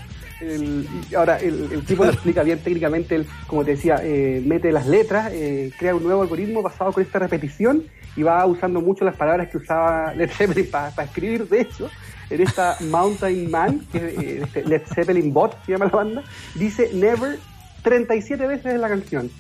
El- 0.41 0.89
ahora, 1.15 1.37
el, 1.39 1.69
el 1.71 1.85
tipo 1.85 2.07
lo 2.07 2.13
explica 2.13 2.43
bien 2.43 2.59
técnicamente, 2.61 3.15
él, 3.15 3.27
como 3.47 3.63
te 3.63 3.73
decía, 3.73 4.01
eh, 4.03 4.43
mete 4.47 4.73
las 4.73 4.87
letras, 4.87 5.33
eh, 5.35 5.71
crea 5.79 5.95
un 5.95 6.03
nuevo 6.05 6.23
algoritmo 6.23 6.63
basado 6.63 6.93
con 6.95 7.03
esta 7.03 7.19
repetición 7.19 7.85
y 8.17 8.23
va 8.23 8.47
usando 8.47 8.81
mucho 8.81 9.05
las 9.05 9.17
palabras 9.17 9.49
que 9.51 9.59
usaba 9.59 10.15
Led 10.15 10.31
Zeppelin 10.31 10.71
para 10.71 11.05
escribir. 11.05 11.47
De 11.47 11.61
hecho, 11.61 11.91
en 12.31 12.41
esta 12.41 12.79
Mountain 12.91 13.51
Man, 13.51 13.87
que 13.93 13.99
es 13.99 14.19
eh, 14.19 14.41
este 14.45 14.65
Led 14.65 14.81
Zeppelin 14.95 15.31
Bot, 15.31 15.55
se 15.67 15.73
llama 15.73 15.85
la 15.85 15.91
banda, 15.91 16.25
dice 16.55 16.89
Never 16.95 17.39
37 17.83 18.47
veces 18.47 18.67
en 18.75 18.81
la 18.81 18.89
canción. 18.89 19.31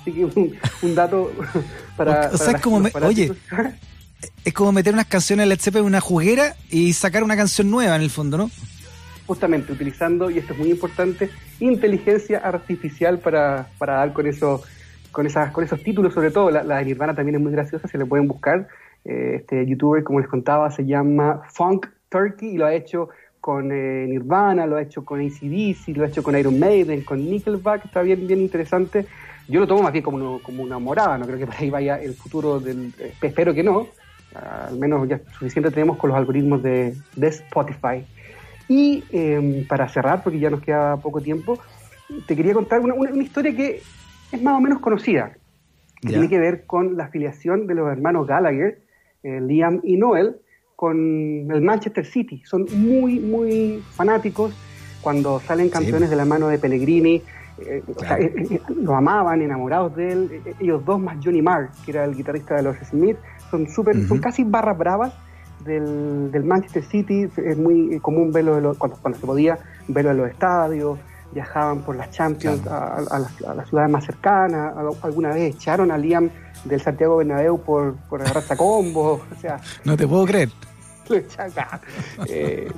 Así 0.00 0.12
que 0.12 0.24
un, 0.24 0.56
un 0.82 0.94
dato 0.94 1.30
para... 1.96 2.30
O 2.32 2.36
sea, 2.36 2.46
para 2.46 2.58
es 2.58 2.64
como 2.64 2.80
me- 2.80 2.90
oye. 3.04 3.32
Es 4.44 4.52
como 4.52 4.72
meter 4.72 4.92
unas 4.94 5.06
canciones 5.06 5.44
de 5.44 5.48
Led 5.48 5.60
Zeppelin 5.60 5.84
en 5.84 5.88
una 5.88 6.00
juguera 6.00 6.54
y 6.70 6.92
sacar 6.92 7.22
una 7.22 7.36
canción 7.36 7.70
nueva 7.70 7.96
en 7.96 8.02
el 8.02 8.10
fondo, 8.10 8.36
¿no? 8.36 8.50
justamente 9.26 9.70
utilizando, 9.70 10.28
y 10.28 10.38
esto 10.38 10.54
es 10.54 10.58
muy 10.58 10.70
importante, 10.72 11.30
inteligencia 11.60 12.38
artificial 12.38 13.20
para, 13.20 13.68
para 13.78 13.92
dar 13.98 14.12
con 14.12 14.26
eso, 14.26 14.60
con 15.12 15.24
esas, 15.24 15.52
con 15.52 15.62
esos 15.62 15.80
títulos, 15.84 16.12
sobre 16.14 16.32
todo, 16.32 16.50
la, 16.50 16.64
la 16.64 16.78
de 16.78 16.86
Nirvana 16.86 17.14
también 17.14 17.36
es 17.36 17.40
muy 17.40 17.52
graciosa, 17.52 17.86
se 17.86 17.96
le 17.96 18.06
pueden 18.06 18.26
buscar. 18.26 18.66
Eh, 19.04 19.36
este 19.36 19.64
youtuber, 19.66 20.02
como 20.02 20.18
les 20.18 20.28
contaba, 20.28 20.68
se 20.72 20.84
llama 20.84 21.42
Funk 21.52 21.86
Turkey 22.08 22.54
y 22.54 22.58
lo 22.58 22.66
ha 22.66 22.74
hecho 22.74 23.10
con 23.40 23.70
eh, 23.70 24.06
Nirvana, 24.08 24.66
lo 24.66 24.76
ha 24.76 24.82
hecho 24.82 25.04
con 25.04 25.20
ACDC, 25.20 25.96
lo 25.96 26.02
ha 26.02 26.08
hecho 26.08 26.24
con 26.24 26.36
Iron 26.36 26.58
Maiden, 26.58 27.02
con 27.04 27.24
Nickelback, 27.30 27.84
está 27.84 28.02
bien, 28.02 28.26
bien 28.26 28.40
interesante. 28.40 29.06
Yo 29.50 29.60
lo 29.60 29.66
tomo 29.66 29.82
más 29.82 29.92
bien 29.92 30.04
como, 30.04 30.16
uno- 30.16 30.40
como 30.42 30.62
una 30.62 30.78
morada, 30.78 31.18
no 31.18 31.26
creo 31.26 31.38
que 31.38 31.46
por 31.46 31.56
ahí 31.56 31.70
vaya 31.70 32.00
el 32.00 32.14
futuro 32.14 32.60
del... 32.60 32.92
eh, 32.98 33.12
espero 33.20 33.52
que 33.52 33.62
no, 33.62 33.88
al 34.34 34.78
menos 34.78 35.08
ya 35.08 35.20
suficiente 35.32 35.70
tenemos 35.70 35.96
con 35.96 36.08
los 36.10 36.16
algoritmos 36.18 36.62
de, 36.62 36.94
de 37.16 37.26
Spotify. 37.28 38.04
Y 38.68 39.02
eh, 39.10 39.66
para 39.68 39.88
cerrar, 39.88 40.22
porque 40.22 40.38
ya 40.38 40.50
nos 40.50 40.60
queda 40.62 40.96
poco 40.98 41.20
tiempo, 41.20 41.58
te 42.26 42.36
quería 42.36 42.54
contar 42.54 42.80
una, 42.80 42.94
una- 42.94 43.10
una 43.10 43.22
historia 43.22 43.54
que 43.54 43.82
es 44.30 44.42
más 44.42 44.54
o 44.56 44.60
menos 44.60 44.78
conocida, 44.78 45.32
que 46.00 46.08
tiene 46.12 46.28
que 46.28 46.38
ver 46.38 46.64
con 46.66 46.96
la 46.96 47.04
afiliación 47.06 47.66
de 47.66 47.74
los 47.74 47.90
hermanos 47.90 48.26
Gallagher, 48.28 48.80
eh, 49.24 49.40
Liam 49.40 49.80
y 49.82 49.96
Noel, 49.96 50.36
con 50.76 50.96
el 51.50 51.60
Manchester 51.60 52.06
City. 52.06 52.40
Son 52.46 52.66
muy, 52.72 53.18
muy 53.18 53.82
fanáticos 53.96 54.54
cuando 55.02 55.40
salen 55.40 55.68
campeones 55.68 56.08
de 56.10 56.16
la 56.16 56.24
mano 56.24 56.46
de 56.48 56.58
Pellegrini. 56.58 57.22
Eh, 57.66 57.82
o 57.96 58.00
sea, 58.00 58.18
eh, 58.18 58.32
eh, 58.50 58.60
lo 58.82 58.94
amaban, 58.94 59.42
enamorados 59.42 59.94
de 59.96 60.12
él. 60.12 60.42
Eh, 60.44 60.54
ellos 60.60 60.84
dos 60.84 61.00
más 61.00 61.16
Johnny 61.22 61.42
Marr, 61.42 61.70
que 61.84 61.90
era 61.92 62.04
el 62.04 62.14
guitarrista 62.14 62.54
de 62.56 62.62
los 62.62 62.76
Smith, 62.88 63.16
son 63.50 63.68
súper, 63.68 64.06
son 64.06 64.18
casi 64.18 64.44
barras 64.44 64.76
bravas 64.78 65.12
del, 65.64 66.30
del 66.30 66.44
Manchester 66.44 66.82
City. 66.84 67.28
Es 67.36 67.56
muy 67.58 67.98
común 68.00 68.32
verlo 68.32 68.54
de 68.56 68.60
los- 68.62 68.76
cuando, 68.78 68.96
cuando 69.00 69.18
se 69.18 69.26
podía 69.26 69.58
verlo 69.88 70.10
en 70.12 70.16
los 70.18 70.30
estadios. 70.30 70.98
Viajaban 71.32 71.82
por 71.82 71.94
las 71.94 72.10
Champions 72.10 72.66
a, 72.66 72.96
a 72.96 73.18
las, 73.20 73.42
a 73.44 73.54
las 73.54 73.68
ciudades 73.68 73.88
más 73.90 74.04
cercanas. 74.04 74.74
Alguna 75.02 75.28
vez 75.28 75.54
echaron 75.54 75.92
a 75.92 75.96
Liam 75.98 76.28
del 76.64 76.80
Santiago 76.80 77.18
Bernabéu 77.18 77.60
por, 77.60 77.94
por 78.08 78.20
agarrarse 78.20 78.54
a 78.54 78.56
combos. 78.56 79.20
O 79.36 79.40
sea, 79.40 79.60
No 79.84 79.96
te 79.96 80.08
puedo 80.08 80.24
creer. 80.26 80.48
lo 81.14 81.16
echan 81.16 81.50
acá. 81.50 81.80
Eh, 82.28 82.70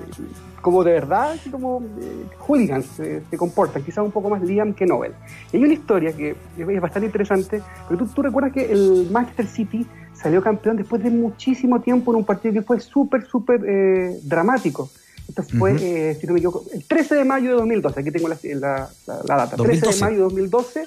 como 0.60 0.84
de 0.84 0.92
verdad, 0.92 1.32
así 1.32 1.50
como 1.50 1.82
eh, 2.00 2.24
hooligans 2.38 2.98
eh, 3.00 3.22
se 3.28 3.36
comportan, 3.36 3.82
quizás 3.82 4.04
un 4.04 4.12
poco 4.12 4.30
más 4.30 4.42
Liam 4.42 4.72
que 4.74 4.86
Nobel. 4.86 5.12
Y 5.52 5.56
hay 5.56 5.64
una 5.64 5.72
historia 5.74 6.12
que 6.12 6.36
es 6.56 6.80
bastante 6.80 7.06
interesante, 7.06 7.60
porque 7.88 8.04
tú, 8.04 8.10
tú 8.12 8.22
recuerdas 8.22 8.52
que 8.52 8.70
el 8.72 9.08
Manchester 9.10 9.46
City 9.46 9.86
salió 10.14 10.40
campeón 10.42 10.76
después 10.76 11.02
de 11.02 11.10
muchísimo 11.10 11.80
tiempo 11.80 12.12
en 12.12 12.18
un 12.18 12.24
partido 12.24 12.54
que 12.54 12.62
fue 12.62 12.78
súper, 12.80 13.26
súper 13.26 13.60
eh, 13.66 14.18
dramático. 14.22 14.88
Esto 15.28 15.42
fue, 15.58 15.74
eh, 15.80 16.16
si 16.20 16.26
no 16.26 16.32
me 16.32 16.40
equivoco, 16.40 16.64
el 16.72 16.84
13 16.84 17.14
de 17.14 17.24
mayo 17.24 17.50
de 17.50 17.56
2012, 17.56 18.00
aquí 18.00 18.10
tengo 18.10 18.28
la, 18.28 18.36
la- 18.44 18.88
la- 19.06 19.22
la 19.24 19.36
data, 19.36 19.56
13 19.56 19.80
2012. 19.80 19.94
de 19.96 20.00
mayo 20.04 20.16
de 20.16 20.22
2012, 20.22 20.86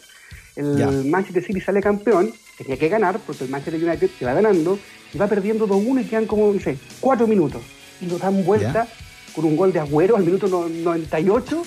el 0.55 0.77
Ya. 0.77 0.87
Manchester 0.89 1.43
City 1.43 1.59
sale 1.61 1.81
campeón, 1.81 2.31
tenía 2.57 2.77
que 2.77 2.89
ganar, 2.89 3.19
porque 3.25 3.43
el 3.43 3.49
Manchester 3.49 3.83
United 3.83 4.09
se 4.17 4.25
va 4.25 4.33
ganando, 4.33 4.79
y 5.13 5.17
va 5.17 5.27
perdiendo 5.27 5.67
2-1 5.67 6.01
y 6.01 6.05
quedan 6.05 6.25
como, 6.25 6.51
no 6.53 6.59
sé, 6.59 6.77
4 7.01 7.27
minutos. 7.27 7.61
Y 8.01 8.07
lo 8.07 8.17
dan 8.17 8.43
vuelta 8.43 8.87
con 9.35 9.45
un 9.45 9.55
gol 9.55 9.71
de 9.73 9.79
Agüero 9.79 10.15
al 10.17 10.23
minuto 10.23 10.47
no- 10.47 10.67
98 10.69 11.63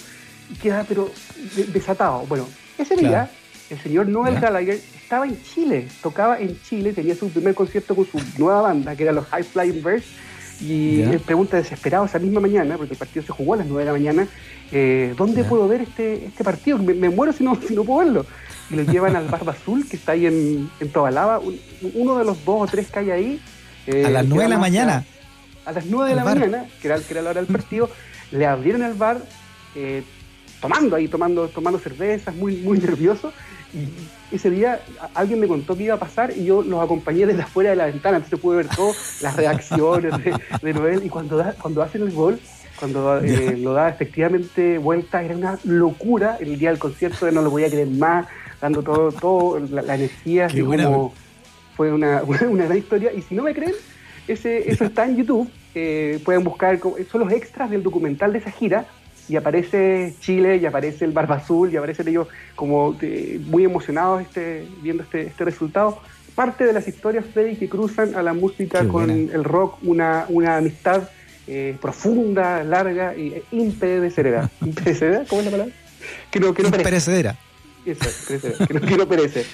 y 0.50 0.54
queda 0.56 0.84
pero 0.88 1.10
de- 1.56 1.64
desatado. 1.64 2.24
Bueno, 2.28 2.46
ese 2.78 2.96
día 2.96 3.08
Claro. 3.10 3.28
el 3.70 3.78
señor 3.82 4.08
Noel 4.08 4.34
Ya. 4.34 4.40
Gallagher 4.40 4.80
estaba 5.02 5.26
en 5.26 5.42
Chile, 5.42 5.88
tocaba 6.02 6.38
en 6.40 6.58
Chile, 6.62 6.92
tenía 6.92 7.14
su 7.14 7.28
primer 7.30 7.54
concierto 7.54 7.94
con 7.94 8.06
su 8.06 8.18
nueva 8.38 8.62
banda, 8.62 8.94
que 8.96 9.02
era 9.02 9.12
los 9.12 9.26
High 9.26 9.44
Flying 9.44 9.82
Birds, 9.82 10.06
y 10.60 10.98
Ya. 10.98 11.10
él 11.12 11.20
pregunta 11.20 11.56
desesperado 11.56 12.04
esa 12.06 12.18
misma 12.18 12.40
mañana, 12.40 12.76
porque 12.76 12.94
el 12.94 12.98
partido 12.98 13.24
se 13.24 13.32
jugó 13.32 13.54
a 13.54 13.58
las 13.58 13.66
9 13.66 13.80
de 13.84 13.86
la 13.86 13.92
mañana, 13.92 14.28
eh, 14.72 15.14
¿dónde 15.16 15.44
puedo 15.44 15.68
ver 15.68 15.82
este, 15.82 16.26
este 16.26 16.42
partido? 16.44 16.78
Me, 16.78 16.94
me 16.94 17.08
muero 17.10 17.32
si 17.32 17.44
no, 17.44 17.58
si 17.66 17.74
no 17.74 17.84
puedo 17.84 18.04
verlo. 18.04 18.26
Y 18.70 18.76
lo 18.76 18.82
llevan 18.82 19.16
al 19.16 19.26
Barba 19.28 19.52
Azul, 19.52 19.88
que 19.88 19.96
está 19.96 20.12
ahí 20.12 20.26
en, 20.26 20.70
en 20.80 20.88
Tobalaba, 20.90 21.38
un- 21.38 21.58
uno 21.94 22.18
de 22.18 22.24
los 22.24 22.44
dos 22.44 22.62
o 22.62 22.66
tres 22.66 22.88
que 22.90 22.98
hay 22.98 23.10
ahí. 23.10 23.40
eh, 23.86 24.04
A 24.06 24.10
las 24.10 24.26
9 24.26 24.42
de 24.44 24.48
la 24.50 24.56
a- 24.56 24.58
mañana. 24.58 25.04
a 25.64 25.72
las 25.72 25.86
9 25.86 26.10
de 26.10 26.16
la 26.16 26.24
bar. 26.24 26.38
mañana, 26.38 26.66
que 26.80 26.88
era, 26.88 26.98
que 26.98 27.12
era 27.12 27.22
la 27.22 27.30
hora 27.30 27.40
del 27.42 27.50
partido, 27.52 27.88
le 28.30 28.46
abrieron 28.46 28.82
el 28.82 28.94
bar 28.94 29.18
eh, 29.74 30.02
tomando 30.60 30.96
ahí, 30.96 31.08
tomando, 31.08 31.48
tomando 31.48 31.78
cervezas, 31.78 32.34
muy, 32.34 32.56
muy 32.56 32.78
nervioso. 32.78 33.32
Y 33.72 34.34
ese 34.34 34.50
día 34.50 34.80
alguien 35.14 35.40
me 35.40 35.46
contó 35.46 35.76
que 35.76 35.84
iba 35.84 35.94
a 35.94 35.98
pasar 35.98 36.32
y 36.36 36.44
yo 36.44 36.62
los 36.62 36.82
acompañé 36.82 37.26
desde 37.26 37.42
afuera 37.42 37.70
de 37.70 37.76
la 37.76 37.86
ventana, 37.86 38.16
entonces 38.16 38.38
pude 38.40 38.56
ver 38.58 38.68
todas 38.68 39.22
las 39.22 39.36
reacciones 39.36 40.12
de, 40.24 40.34
de 40.62 40.74
Noel. 40.74 41.04
Y 41.04 41.08
cuando, 41.08 41.36
da, 41.36 41.52
cuando 41.60 41.82
hacen 41.82 42.02
el 42.02 42.12
gol, 42.12 42.38
cuando 42.78 43.18
eh, 43.18 43.56
lo 43.58 43.72
da 43.74 43.88
efectivamente 43.88 44.78
vuelta, 44.78 45.22
era 45.22 45.36
una 45.36 45.58
locura 45.64 46.36
el 46.40 46.58
día 46.58 46.70
del 46.70 46.78
concierto, 46.78 47.30
no 47.30 47.42
lo 47.42 47.50
podía 47.50 47.68
creer 47.68 47.88
más, 47.88 48.26
dando 48.60 48.82
todo, 48.82 49.12
todo 49.12 49.58
la, 49.70 49.82
la 49.82 49.94
energía, 49.94 50.46
así 50.46 50.60
como 50.60 51.12
fue 51.76 51.92
una, 51.98 52.22
una 52.22 52.64
gran 52.64 52.78
historia. 52.78 53.12
Y 53.12 53.22
si 53.22 53.34
no 53.34 53.42
me 53.42 53.54
creen, 53.54 53.74
ese, 54.26 54.70
eso 54.70 54.84
está 54.84 55.04
en 55.06 55.16
YouTube. 55.16 55.48
eh, 55.74 56.20
pueden 56.24 56.44
buscar, 56.44 56.78
son 57.10 57.20
los 57.20 57.32
extras 57.32 57.70
del 57.70 57.82
documental 57.82 58.32
de 58.32 58.38
esa 58.38 58.50
gira. 58.50 58.86
Y 59.28 59.36
aparece 59.36 60.14
Chile, 60.20 60.56
y 60.56 60.64
aparece 60.64 61.04
el 61.04 61.12
Barba 61.12 61.36
Azul, 61.36 61.70
y 61.70 61.76
aparecen 61.76 62.08
ellos 62.08 62.28
como 62.56 62.96
eh, 63.02 63.38
muy 63.44 63.62
emocionados 63.62 64.22
este, 64.22 64.66
viendo 64.82 65.02
este, 65.02 65.26
este 65.26 65.44
resultado. 65.44 65.98
Parte 66.34 66.64
de 66.64 66.72
las 66.72 66.88
historias, 66.88 67.26
Freddy, 67.32 67.56
que 67.56 67.68
cruzan 67.68 68.14
a 68.14 68.22
la 68.22 68.32
música 68.32 68.80
Qué 68.80 68.88
con 68.88 69.06
buena. 69.08 69.32
el 69.34 69.44
rock, 69.44 69.78
una, 69.82 70.24
una 70.30 70.56
amistad 70.56 71.10
eh, 71.46 71.76
profunda, 71.78 72.64
larga 72.64 73.14
y 73.16 73.34
eh, 73.34 73.42
impedecedera. 73.52 74.48
¿Impedecedera? 74.64 75.24
¿Cómo 75.28 75.40
es 75.42 75.44
la 75.46 75.50
palabra? 75.50 75.74
Que 76.30 76.40
no, 76.40 76.54
que 76.54 76.62
no 76.62 76.70
perece. 76.70 77.34
Perecedera, 77.84 78.66
que 78.66 78.96
no, 78.96 79.08
perece. 79.08 79.46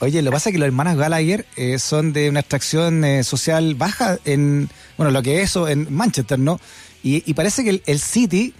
Oye, 0.00 0.22
lo 0.22 0.30
que 0.30 0.34
pasa 0.34 0.48
es 0.48 0.54
que 0.54 0.58
los 0.58 0.66
hermanos 0.66 0.96
Gallagher 0.96 1.46
eh, 1.56 1.78
son 1.78 2.12
de 2.12 2.30
una 2.30 2.40
extracción 2.40 3.04
eh, 3.04 3.22
social 3.22 3.74
baja 3.74 4.18
en, 4.24 4.70
bueno, 4.96 5.10
lo 5.10 5.22
que 5.22 5.38
es 5.38 5.50
eso 5.50 5.68
en 5.68 5.92
Manchester, 5.92 6.38
¿no? 6.38 6.60
Y, 7.02 7.32
parece 7.32 7.64
que 7.64 7.82
el, 7.84 8.00
City 8.00 8.52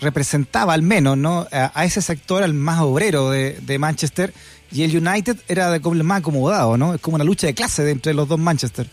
representaba 0.00 0.74
al 0.74 0.82
menos, 0.82 1.16
¿no? 1.16 1.46
A, 1.52 1.84
ese 1.84 2.02
sector, 2.02 2.42
al 2.42 2.52
más 2.52 2.80
obrero 2.80 3.30
de, 3.30 3.78
Manchester, 3.78 4.34
y 4.72 4.82
el 4.82 4.96
United 4.96 5.36
era 5.46 5.78
como 5.78 5.94
el 5.94 6.02
más 6.02 6.18
acomodado, 6.18 6.76
¿no? 6.76 6.94
Es 6.94 7.00
como 7.00 7.14
una 7.14 7.24
lucha 7.24 7.46
de 7.46 7.54
clase 7.54 7.88
entre 7.88 8.12
los 8.12 8.26
dos 8.26 8.38
Manchester. 8.38 8.88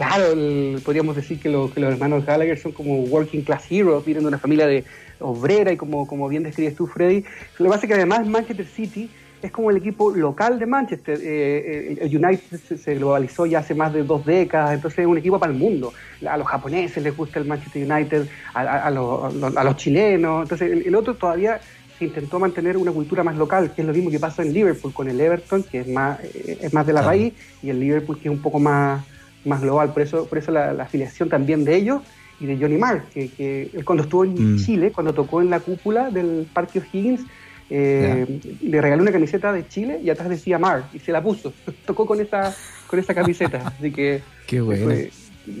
Claro, 0.00 0.32
el- 0.32 0.80
podríamos 0.82 1.14
decir 1.14 1.38
que, 1.38 1.50
lo- 1.50 1.70
que 1.70 1.78
los 1.78 1.92
hermanos 1.92 2.24
Gallagher 2.24 2.56
son 2.58 2.72
como 2.72 3.00
working 3.02 3.42
class 3.42 3.70
heroes, 3.70 4.02
vienen 4.02 4.22
de 4.22 4.28
una 4.28 4.38
familia 4.38 4.66
de 4.66 4.82
obrera 5.18 5.72
y 5.72 5.76
como, 5.76 6.06
como 6.06 6.26
bien 6.26 6.42
describes 6.42 6.74
tú, 6.74 6.86
Freddy. 6.86 7.22
Lo 7.58 7.64
que 7.66 7.70
pasa 7.70 7.82
es 7.84 7.88
que 7.88 7.94
además 7.94 8.26
Manchester 8.26 8.66
City 8.66 9.10
es 9.42 9.50
como 9.50 9.70
el 9.70 9.76
equipo 9.76 10.10
local 10.16 10.58
de 10.58 10.64
Manchester. 10.64 11.20
Eh, 11.22 11.88
el- 11.90 11.98
el 11.98 12.16
United 12.24 12.60
se, 12.66 12.78
se 12.78 12.94
globalizó 12.94 13.44
ya 13.44 13.58
hace 13.58 13.74
más 13.74 13.92
de 13.92 14.02
dos 14.02 14.24
décadas, 14.24 14.72
entonces 14.72 15.00
es 15.00 15.06
un 15.06 15.18
equipo 15.18 15.38
para 15.38 15.52
el 15.52 15.58
mundo. 15.58 15.92
A 16.26 16.38
los 16.38 16.46
japoneses 16.48 17.02
les 17.02 17.14
gusta 17.14 17.38
el 17.38 17.44
Manchester 17.44 17.84
United, 17.92 18.26
a, 18.54 18.60
a- 18.62 18.86
a 18.86 18.90
los, 18.90 19.54
a 19.54 19.76
chilenos. 19.76 20.44
Entonces 20.44 20.70
el, 20.72 20.86
el 20.86 20.94
otro 20.94 21.14
todavía 21.16 21.60
se 21.98 22.06
intentó 22.06 22.38
mantener 22.38 22.78
una 22.78 22.90
cultura 22.92 23.22
más 23.22 23.36
local, 23.36 23.74
que 23.74 23.82
es 23.82 23.86
lo 23.86 23.92
mismo 23.92 24.10
que 24.10 24.18
pasa 24.18 24.40
en 24.42 24.54
Liverpool 24.54 24.94
con 24.94 25.10
el 25.10 25.20
Everton, 25.20 25.62
que 25.64 25.80
es 25.80 25.88
más, 25.88 26.18
eh, 26.24 26.56
es 26.62 26.72
más 26.72 26.86
de 26.86 26.94
la 26.94 27.02
raíz, 27.02 27.34
y 27.62 27.68
el 27.68 27.78
Liverpool 27.78 28.18
que 28.18 28.28
es 28.30 28.34
un 28.34 28.40
poco 28.40 28.58
más, 28.58 29.04
más 29.44 29.60
global. 29.60 29.92
Por 29.92 30.02
eso, 30.02 30.26
por 30.26 30.38
eso 30.38 30.50
la, 30.50 30.72
la 30.72 30.84
afiliación 30.84 31.28
también 31.28 31.64
de 31.64 31.76
ellos 31.76 32.02
y 32.40 32.46
de 32.46 32.56
Johnny 32.58 32.76
Marr, 32.78 33.04
que, 33.12 33.28
que 33.30 33.70
él 33.72 33.84
cuando 33.84 34.04
estuvo 34.04 34.24
en 34.24 34.54
Mm. 34.54 34.58
Chile, 34.58 34.92
cuando 34.92 35.12
tocó 35.12 35.40
en 35.42 35.50
la 35.50 35.60
cúpula 35.60 36.10
del 36.10 36.46
Parque 36.52 36.78
O'Higgins, 36.80 37.20
eh, 37.68 38.26
le 38.62 38.80
regaló 38.80 39.02
una 39.02 39.12
camiseta 39.12 39.52
de 39.52 39.66
Chile 39.68 40.00
y 40.02 40.10
atrás 40.10 40.28
decía 40.28 40.58
Marr, 40.58 40.84
y 40.92 40.98
se 40.98 41.12
la 41.12 41.22
puso. 41.22 41.52
Tocó 41.86 42.06
con 42.06 42.20
esa, 42.20 42.54
con 42.86 42.98
esa 42.98 43.14
camiseta. 43.14 43.74
Así 43.78 43.90
que 43.92 44.22
Qué 44.46 44.60
bueno. 44.60 44.84
fue- 44.84 45.10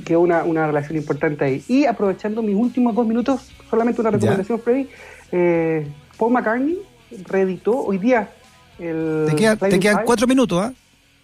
quedó 0.04 0.20
una, 0.20 0.44
una 0.44 0.66
relación 0.66 0.96
importante 0.96 1.44
ahí. 1.44 1.62
Y 1.68 1.84
aprovechando 1.86 2.42
mis 2.42 2.54
últimos 2.56 2.94
dos 2.94 3.06
minutos, 3.06 3.50
solamente 3.68 4.00
una 4.00 4.10
recomendación, 4.10 4.60
Freddy. 4.60 4.88
eh, 5.32 5.86
Paul 6.18 6.32
McCartney 6.32 6.78
reeditó 7.26 7.76
hoy 7.78 7.98
día 7.98 8.30
el. 8.78 9.26
Te, 9.28 9.36
queda- 9.36 9.56
te 9.56 9.66
Flying 9.66 9.80
quedan 9.80 10.04
cuatro 10.04 10.26
minutos, 10.26 10.62
¿ah? 10.62 10.72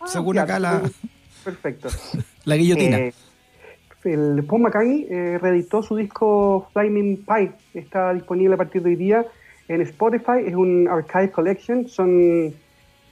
Ah, 0.01 0.07
Según 0.07 0.37
ya, 0.37 0.43
acá 0.43 0.59
la, 0.59 0.83
Perfecto. 1.47 1.89
la 2.45 2.57
guillotina. 2.57 2.99
Eh, 2.99 3.15
el 4.03 4.45
Paul 4.45 4.63
McCartney 4.63 5.07
eh, 5.09 5.39
reeditó 5.41 5.81
su 5.81 5.95
disco 5.95 6.69
Flaming 6.73 7.25
Pie. 7.25 7.53
Está 7.73 8.13
disponible 8.13 8.55
a 8.55 8.57
partir 8.57 8.83
de 8.83 8.91
hoy 8.91 8.97
día 8.97 9.25
en 9.69 9.81
Spotify. 9.83 10.43
Es 10.45 10.57
un 10.57 10.89
archive 10.89 11.31
collection. 11.31 11.87
Son 11.89 12.53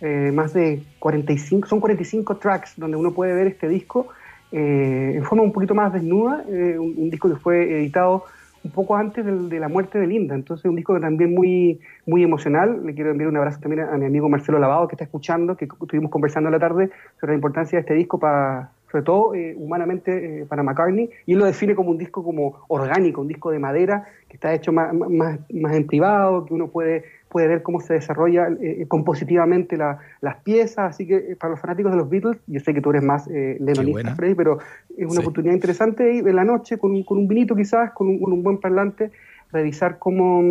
eh, 0.00 0.32
más 0.32 0.52
de 0.52 0.82
45, 0.98 1.68
son 1.68 1.78
45 1.78 2.36
tracks 2.38 2.74
donde 2.76 2.96
uno 2.96 3.12
puede 3.12 3.34
ver 3.34 3.46
este 3.46 3.68
disco 3.68 4.08
eh, 4.50 5.12
en 5.14 5.24
forma 5.24 5.44
un 5.44 5.52
poquito 5.52 5.74
más 5.74 5.92
desnuda. 5.92 6.44
un, 6.48 6.94
un 6.96 7.10
disco 7.10 7.28
que 7.28 7.36
fue 7.36 7.78
editado 7.78 8.24
un 8.64 8.70
poco 8.70 8.96
antes 8.96 9.24
del- 9.24 9.48
de 9.48 9.60
la 9.60 9.68
muerte 9.68 9.98
de 9.98 10.06
Linda. 10.06 10.34
Entonces, 10.34 10.64
un 10.64 10.74
disco 10.76 10.98
también 10.98 11.34
muy, 11.34 11.80
muy 12.06 12.22
emocional. 12.24 12.80
Le 12.84 12.94
quiero 12.94 13.10
enviar 13.10 13.28
un 13.28 13.36
abrazo 13.36 13.60
también 13.60 13.82
a, 13.82 13.92
a 13.92 13.98
mi 13.98 14.06
amigo 14.06 14.28
Marcelo 14.28 14.58
Lavado, 14.58 14.88
que 14.88 14.94
está 14.94 15.04
escuchando, 15.04 15.56
que 15.56 15.66
estuvimos 15.66 16.10
conversando 16.10 16.48
en 16.48 16.52
la 16.52 16.58
tarde 16.58 16.90
sobre 17.20 17.32
la 17.32 17.36
importancia 17.36 17.76
de 17.76 17.80
este 17.80 17.94
disco 17.94 18.18
para 18.18 18.70
sobre 18.90 19.04
todo 19.06 19.34
eh, 19.34 19.56
humanamente 19.58 20.42
eh, 20.42 20.46
para 20.46 20.62
McCartney, 20.62 21.10
y 21.26 21.32
él 21.32 21.40
lo 21.40 21.46
define 21.46 21.74
como 21.74 21.90
un 21.90 21.98
disco 21.98 22.22
como 22.22 22.60
orgánico, 22.68 23.22
un 23.22 23.26
disco 23.26 23.50
de 23.50 23.58
madera 23.58 24.04
que 24.28 24.36
está 24.36 24.54
hecho 24.54 24.72
más, 24.72 24.94
más, 24.94 25.40
más 25.52 25.74
en 25.74 25.84
privado, 25.88 26.44
que 26.46 26.54
uno 26.54 26.68
puede, 26.68 27.02
puede 27.34 27.48
ver 27.48 27.62
cómo 27.62 27.80
se 27.80 27.94
desarrolla 27.94 28.46
eh, 28.62 28.84
compositivamente 28.86 29.76
la- 29.76 29.98
las 30.20 30.36
piezas, 30.44 30.90
así 30.94 31.04
que 31.04 31.16
eh, 31.16 31.36
para 31.36 31.50
los 31.50 31.60
fanáticos 31.60 31.90
de 31.90 31.98
los 31.98 32.08
Beatles, 32.08 32.38
yo 32.46 32.60
sé 32.60 32.72
que 32.72 32.80
tú 32.80 32.90
eres 32.90 33.02
más 33.02 33.26
eh, 33.26 33.56
lenonista, 33.58 34.14
Freddy, 34.14 34.34
pero 34.36 34.58
es 34.96 35.04
una 35.04 35.14
Sí. 35.14 35.18
oportunidad 35.18 35.52
interesante 35.54 36.14
ir 36.14 36.28
en 36.28 36.36
la 36.36 36.44
noche 36.44 36.78
con 36.78 36.92
un, 36.92 37.02
con 37.02 37.18
un 37.18 37.26
vinito 37.26 37.56
quizás, 37.56 37.90
con 37.90 38.06
un, 38.06 38.20
con 38.20 38.32
un 38.32 38.44
buen 38.44 38.58
parlante, 38.58 39.10
revisar 39.50 39.98
cómo, 39.98 40.42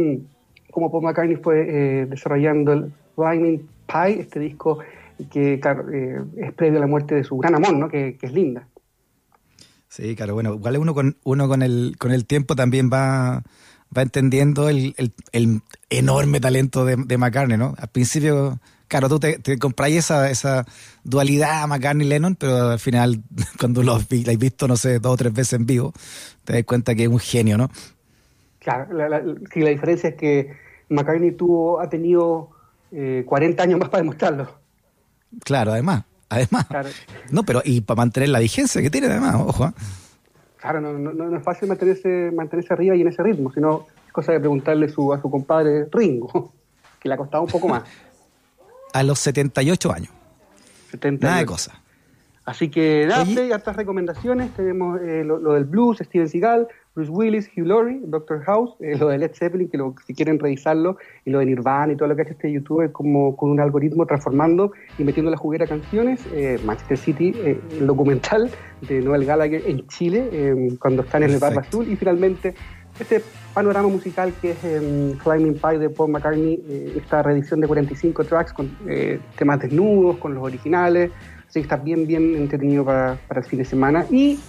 cómo 0.71 0.91
Paul 0.91 1.03
McCartney 1.05 1.37
fue 1.37 1.55
eh, 2.01 2.05
desarrollando 2.05 2.73
el 2.73 2.91
Flaming 3.15 3.65
Pie, 3.87 4.19
este 4.19 4.41
disco 4.41 4.79
que 5.31 5.59
claro, 5.61 5.89
eh, 5.89 6.19
es 6.35 6.51
previo 6.51 6.79
a 6.79 6.81
la 6.81 6.87
muerte 6.87 7.15
de 7.15 7.23
su 7.23 7.37
gran 7.37 7.55
amor, 7.55 7.73
¿no? 7.77 7.87
que, 7.87 8.17
que 8.17 8.25
es 8.25 8.33
Linda. 8.33 8.67
Sí, 9.87 10.15
claro, 10.15 10.33
bueno, 10.33 10.55
igual 10.55 10.77
uno 10.79 10.93
con, 10.95 11.15
uno 11.23 11.47
con 11.47 11.61
el, 11.61 11.95
con 11.99 12.11
el 12.11 12.25
tiempo 12.25 12.55
también 12.55 12.89
va, 12.91 13.43
va 13.97 14.01
entendiendo 14.01 14.69
el, 14.69 14.93
el- 14.97 15.13
el 15.31 15.61
enorme 15.89 16.39
talento 16.39 16.85
de, 16.85 16.95
de 16.97 17.17
McCartney, 17.17 17.57
¿no? 17.57 17.75
Al 17.77 17.87
principio 17.89 18.59
Claro, 18.89 19.09
tú 19.09 19.19
te, 19.19 19.39
te 19.39 19.57
compráis 19.57 19.95
esa, 19.95 20.29
esa 20.29 20.67
dualidad 21.03 21.65
McCartney-Lennon, 21.67 22.35
pero 22.35 22.69
al 22.69 22.79
final, 22.79 23.23
cuando 23.59 23.81
lo 23.81 23.95
has 23.95 24.05
la 24.11 24.31
has 24.33 24.37
visto, 24.37 24.67
no 24.67 24.77
sé, 24.77 24.99
dos 24.99 25.13
o 25.13 25.17
tres 25.17 25.33
veces 25.33 25.53
en 25.53 25.65
vivo, 25.65 25.93
te 26.43 26.53
das 26.53 26.63
cuenta 26.63 26.93
que 26.93 27.03
es 27.03 27.09
un 27.09 27.17
genio, 27.17 27.57
¿no? 27.57 27.71
Claro, 28.59 28.93
la, 28.93 29.09
la- 29.09 29.23
sí, 29.51 29.61
la 29.61 29.69
diferencia 29.71 30.09
es 30.09 30.15
que 30.15 30.53
McCartney 30.89 31.31
tuvo, 31.31 31.81
ha 31.81 31.89
tenido 31.89 32.51
eh, 32.91 33.23
40 33.25 33.63
años 33.63 33.79
más 33.79 33.89
para 33.89 34.01
demostrarlo. 34.03 34.59
Claro, 35.43 35.71
además, 35.71 36.03
además. 36.29 36.67
Claro. 36.67 36.89
No, 37.31 37.43
pero 37.43 37.63
y 37.65 37.81
para 37.81 37.97
mantener 37.97 38.29
la 38.29 38.39
vigencia 38.39 38.79
que 38.81 38.91
tiene, 38.91 39.07
además, 39.07 39.35
ojo. 39.39 39.67
¿eh? 39.69 39.71
Claro, 40.63 40.79
no, 40.79 40.93
no, 40.93 41.11
no 41.11 41.37
es 41.37 41.43
fácil 41.43 41.67
mantenerse, 41.67 42.31
mantenerse 42.33 42.73
arriba 42.73 42.95
y 42.95 43.01
en 43.01 43.09
ese 43.09 43.21
ritmo, 43.21 43.51
sino 43.51 43.85
es 44.07 44.13
cosa 44.13 44.31
de 44.31 44.39
preguntarle 44.39 44.87
su, 44.87 45.11
a 45.11 45.21
su 45.21 45.29
compadre 45.29 45.89
Ringo, 45.91 46.53
que 47.01 47.09
le 47.09 47.15
ha 47.15 47.17
costado 47.17 47.43
un 47.43 47.49
poco 47.49 47.67
más. 47.67 47.83
A 48.93 49.03
los 49.03 49.19
78 49.19 49.91
años. 49.91 50.13
70 50.91 51.27
Nada 51.27 51.39
de 51.39 51.45
cosas. 51.45 51.75
Así 52.45 52.69
que 52.69 53.09
hay 53.11 53.51
hartas 53.51 53.75
recomendaciones. 53.75 54.53
Tenemos 54.53 55.01
eh, 55.01 55.23
lo, 55.25 55.39
lo 55.39 55.53
del 55.53 55.65
blues, 55.65 55.97
Steven 55.97 56.29
Seagal, 56.29 56.67
Bruce 56.95 57.09
Willis, 57.11 57.49
Hugh 57.57 57.65
Laurie, 57.65 57.99
Doctor 58.05 58.43
House, 58.43 58.75
eh, 58.79 58.95
lo 58.97 59.07
de 59.07 59.17
Led 59.17 59.31
Zeppelin, 59.33 59.67
que 59.67 59.77
lo- 59.77 59.95
si 60.05 60.13
quieren 60.13 60.37
revisarlo, 60.39 60.97
y 61.25 61.31
lo 61.31 61.39
de 61.39 61.47
Nirvana 61.47 61.93
y 61.93 61.95
todo 61.95 62.07
lo 62.07 62.15
que 62.15 62.21
ha 62.21 62.25
hecho 62.25 62.33
este 62.33 62.51
youtuber 62.51 62.91
como 62.91 63.35
con 63.35 63.49
un 63.49 63.59
algoritmo 63.59 64.05
transformando 64.05 64.71
y 64.99 65.03
metiendo 65.03 65.31
la 65.31 65.37
juguera 65.37 65.65
canciones. 65.65 66.21
Eh, 66.33 66.59
Manchester 66.63 66.97
City, 66.97 67.33
eh, 67.37 67.59
el 67.79 67.87
documental 67.87 68.49
de 68.87 69.01
Noel 69.01 69.25
Gallagher 69.25 69.63
en 69.65 69.87
Chile, 69.87 70.29
eh, 70.31 70.75
cuando 70.79 71.01
están 71.01 71.23
en 71.23 71.31
el 71.31 71.39
Barba. 71.39 71.61
Azul, 71.61 71.87
y 71.89 71.95
finalmente 71.95 72.53
este 72.99 73.23
panorama 73.55 73.87
musical 73.87 74.31
que 74.39 74.51
es 74.51 74.63
em, 74.63 75.17
Climbing 75.17 75.55
Pie 75.55 75.79
de 75.79 75.89
Paul 75.89 76.11
McCartney, 76.11 76.93
esta 76.95 77.23
reedición 77.23 77.59
de 77.59 77.67
45 77.67 78.23
tracks 78.23 78.53
con 78.53 78.69
eh, 78.87 79.19
temas 79.35 79.59
desnudos, 79.59 80.17
con 80.17 80.35
los 80.35 80.43
originales, 80.43 81.09
así 81.47 81.59
que 81.59 81.61
está 81.63 81.77
bien, 81.77 82.05
bien 82.05 82.35
entretenido 82.35 82.85
para, 82.85 83.17
para 83.27 83.39
el 83.41 83.47
fin 83.47 83.57
de 83.57 83.65
semana. 83.65 84.05
Y 84.11 84.39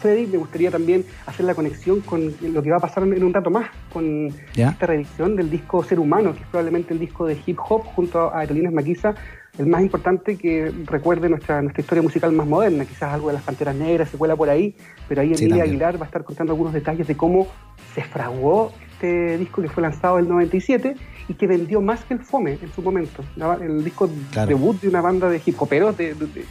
Freddy, 0.00 0.26
me 0.26 0.38
gustaría 0.38 0.70
también 0.70 1.04
hacer 1.26 1.44
la 1.46 1.54
conexión 1.54 2.00
con 2.00 2.32
lo 2.40 2.62
que 2.62 2.70
va 2.70 2.76
a 2.76 2.80
pasar 2.80 3.02
en 3.02 3.22
un 3.24 3.32
rato 3.34 3.50
más, 3.50 3.68
con 3.92 4.30
esta 4.70 4.86
reedición 4.86 5.36
del 5.36 5.50
disco 5.50 5.82
Ser 5.84 5.98
Humano, 6.00 6.32
que 6.34 6.40
es 6.40 6.46
probablemente 6.46 6.94
el 6.94 7.00
disco 7.00 7.26
de 7.26 7.36
hip 7.46 7.58
hop 7.68 7.82
junto 7.84 8.18
a 8.32 8.40
Aerolíneas 8.40 8.72
Maquisa, 8.72 9.14
el 9.58 9.66
más 9.66 9.80
importante 9.82 10.36
que 10.36 10.70
recuerde 10.84 11.28
nuestra, 11.28 11.62
nuestra 11.62 11.80
historia 11.80 12.02
musical 12.02 12.30
más 12.32 12.46
moderna, 12.46 12.84
quizás 12.84 13.12
algo 13.14 13.28
de 13.28 13.34
las 13.34 13.42
Panteras 13.42 13.74
Negras 13.74 14.08
se 14.10 14.18
cuela 14.18 14.36
por 14.36 14.50
ahí, 14.50 14.74
pero 15.08 15.22
ahí 15.22 15.28
Sí, 15.28 15.44
Emilia 15.44 15.62
también. 15.62 15.68
Aguilar 15.70 15.96
va 16.00 16.04
a 16.04 16.06
estar 16.06 16.24
contando 16.24 16.52
algunos 16.52 16.72
detalles 16.74 17.06
de 17.06 17.16
cómo 17.16 17.46
se 17.94 18.02
fraguó 18.02 18.72
este 18.92 19.38
disco 19.38 19.62
que 19.62 19.68
fue 19.68 19.82
lanzado 19.82 20.18
en 20.18 20.24
el 20.26 20.30
97 20.30 20.94
y 21.28 21.34
que 21.34 21.46
vendió 21.46 21.80
más 21.80 22.04
que 22.04 22.14
el 22.14 22.20
Fome 22.20 22.58
en 22.62 22.70
su 22.72 22.82
momento. 22.82 23.22
El 23.60 23.82
disco 23.84 24.08
Claro. 24.32 24.48
debut 24.48 24.80
de 24.80 24.88
una 24.88 25.00
banda 25.00 25.28
de 25.30 25.40
hip 25.44 25.60
hoperos 25.60 25.96
de, 25.96 26.14
de- 26.14 26.26
de- 26.26 26.44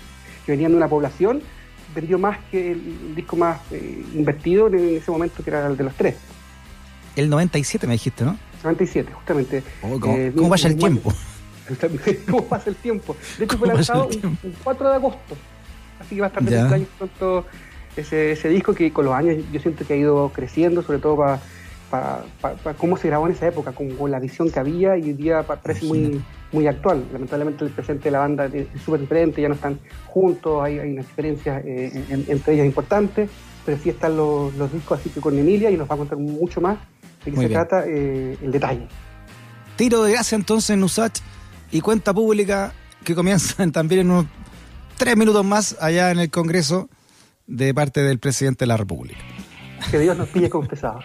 que 0.45 0.51
venían 0.51 0.71
de 0.71 0.77
una 0.77 0.87
población 0.87 1.41
vendió 1.95 2.19
más 2.19 2.37
que 2.51 2.73
el, 2.73 2.81
el 3.07 3.15
disco 3.15 3.35
más 3.37 3.59
eh, 3.71 4.03
invertido 4.13 4.67
en 4.67 4.97
ese 4.97 5.09
momento 5.09 5.41
que 5.43 5.49
era 5.49 5.65
el 5.65 5.77
de 5.77 5.83
los 5.85 5.95
tres. 5.95 6.15
El 7.15 7.29
97 7.29 7.87
me 7.87 7.93
dijiste, 7.93 8.25
¿no? 8.25 8.37
97, 8.63 9.11
justamente. 9.13 9.63
Oh, 9.81 9.99
¿cómo, 9.99 10.17
Eh, 10.17 10.33
cómo 10.35 10.49
vaya 10.49 10.69
el 10.69 10.75
tiempo? 10.75 11.13
¿Cómo 12.29 12.45
pasa 12.45 12.69
el 12.69 12.75
tiempo? 12.75 13.15
De 13.37 13.45
hecho, 13.45 13.57
fue 13.57 13.69
¿Cómo 13.69 13.77
pasa 13.77 13.93
el 13.93 13.99
lanzado 13.99 14.07
tiempo? 14.07 14.47
un 14.47 14.55
4 14.63 14.89
de 14.89 14.95
agosto. 14.95 15.37
Así 15.99 16.15
que 16.15 16.21
va 16.21 16.27
a 16.27 16.29
estar 16.29 16.43
de 16.43 16.57
cumpleaños 16.57 16.89
pronto 16.97 17.45
ese, 17.95 18.31
ese 18.33 18.49
disco 18.49 18.73
que 18.73 18.91
con 18.91 19.05
los 19.05 19.13
años 19.13 19.37
yo 19.51 19.59
siento 19.59 19.85
que 19.85 19.93
ha 19.93 19.97
ido 19.97 20.29
creciendo, 20.33 20.83
sobre 20.83 20.99
todo 20.99 21.15
para 21.17 21.39
cómo 22.77 22.97
se 22.97 23.07
grabó 23.07 23.27
en 23.27 23.33
esa 23.33 23.47
época, 23.47 23.71
con, 23.71 23.89
con 23.95 24.11
la 24.11 24.19
visión 24.19 24.49
que 24.49 24.59
había 24.59 24.97
y 24.97 25.03
hoy 25.03 25.13
día 25.13 25.43
pa- 25.43 25.57
parece 25.57 25.85
muy, 25.85 26.21
muy 26.51 26.67
actual. 26.67 27.05
Lamentablemente 27.11 27.63
el 27.65 27.71
presente 27.71 28.05
de 28.05 28.11
la 28.11 28.19
banda 28.19 28.45
es 28.45 28.67
súper 28.83 29.01
diferente, 29.01 29.41
ya 29.41 29.47
no 29.49 29.55
están 29.55 29.79
juntos, 30.07 30.63
hay, 30.63 30.79
hay 30.79 30.91
unas 30.93 31.07
diferencias 31.07 31.63
eh, 31.65 32.05
en- 32.09 32.25
entre 32.27 32.53
ellas 32.53 32.65
importantes, 32.65 33.29
pero 33.65 33.77
sí 33.81 33.89
están 33.89 34.15
los, 34.17 34.53
los 34.55 34.71
discos, 34.71 34.99
así 34.99 35.09
que 35.09 35.19
con 35.21 35.37
Emilia 35.37 35.71
y 35.71 35.77
nos 35.77 35.89
va 35.89 35.95
a 35.95 35.97
contar 35.97 36.17
mucho 36.17 36.61
más 36.61 36.77
de 37.23 37.31
qué 37.31 37.37
se 37.37 37.39
bien. 37.47 37.51
trata 37.51 37.83
eh, 37.87 38.37
el 38.41 38.51
detalle. 38.51 38.87
Tiro 39.75 40.03
de 40.03 40.11
gracia 40.13 40.35
entonces 40.35 40.69
en 40.71 40.83
USACH 40.83 41.19
y 41.71 41.81
cuenta 41.81 42.13
pública 42.13 42.73
que 43.03 43.15
comienzan 43.15 43.71
también 43.73 44.01
en 44.01 44.11
unos 44.11 44.25
tres 44.97 45.17
minutos 45.17 45.43
más 45.43 45.75
allá 45.81 46.11
en 46.11 46.19
el 46.19 46.29
Congreso 46.29 46.89
de 47.47 47.73
parte 47.73 48.01
del 48.01 48.17
presidente 48.19 48.63
de 48.63 48.67
la 48.67 48.77
República. 48.77 49.19
Que 49.91 49.99
Dios 49.99 50.17
nos 50.17 50.29
pille 50.29 50.49
confesados. 50.49 51.03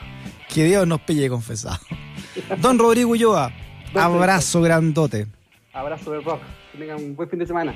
Que 0.53 0.65
Dios 0.65 0.87
nos 0.87 1.01
pille 1.03 1.29
confesado. 1.29 1.79
Don 2.61 2.79
Rodrigo 2.79 3.11
Ulloa, 3.11 3.53
abrazo 3.95 4.61
grandote. 4.61 5.27
Abrazo 5.73 6.13
de 6.13 6.21
rock. 6.21 6.41
Que 6.73 6.79
tengan 6.79 6.97
un 6.97 7.15
buen 7.15 7.29
fin 7.29 7.39
de 7.39 7.47
semana. 7.47 7.75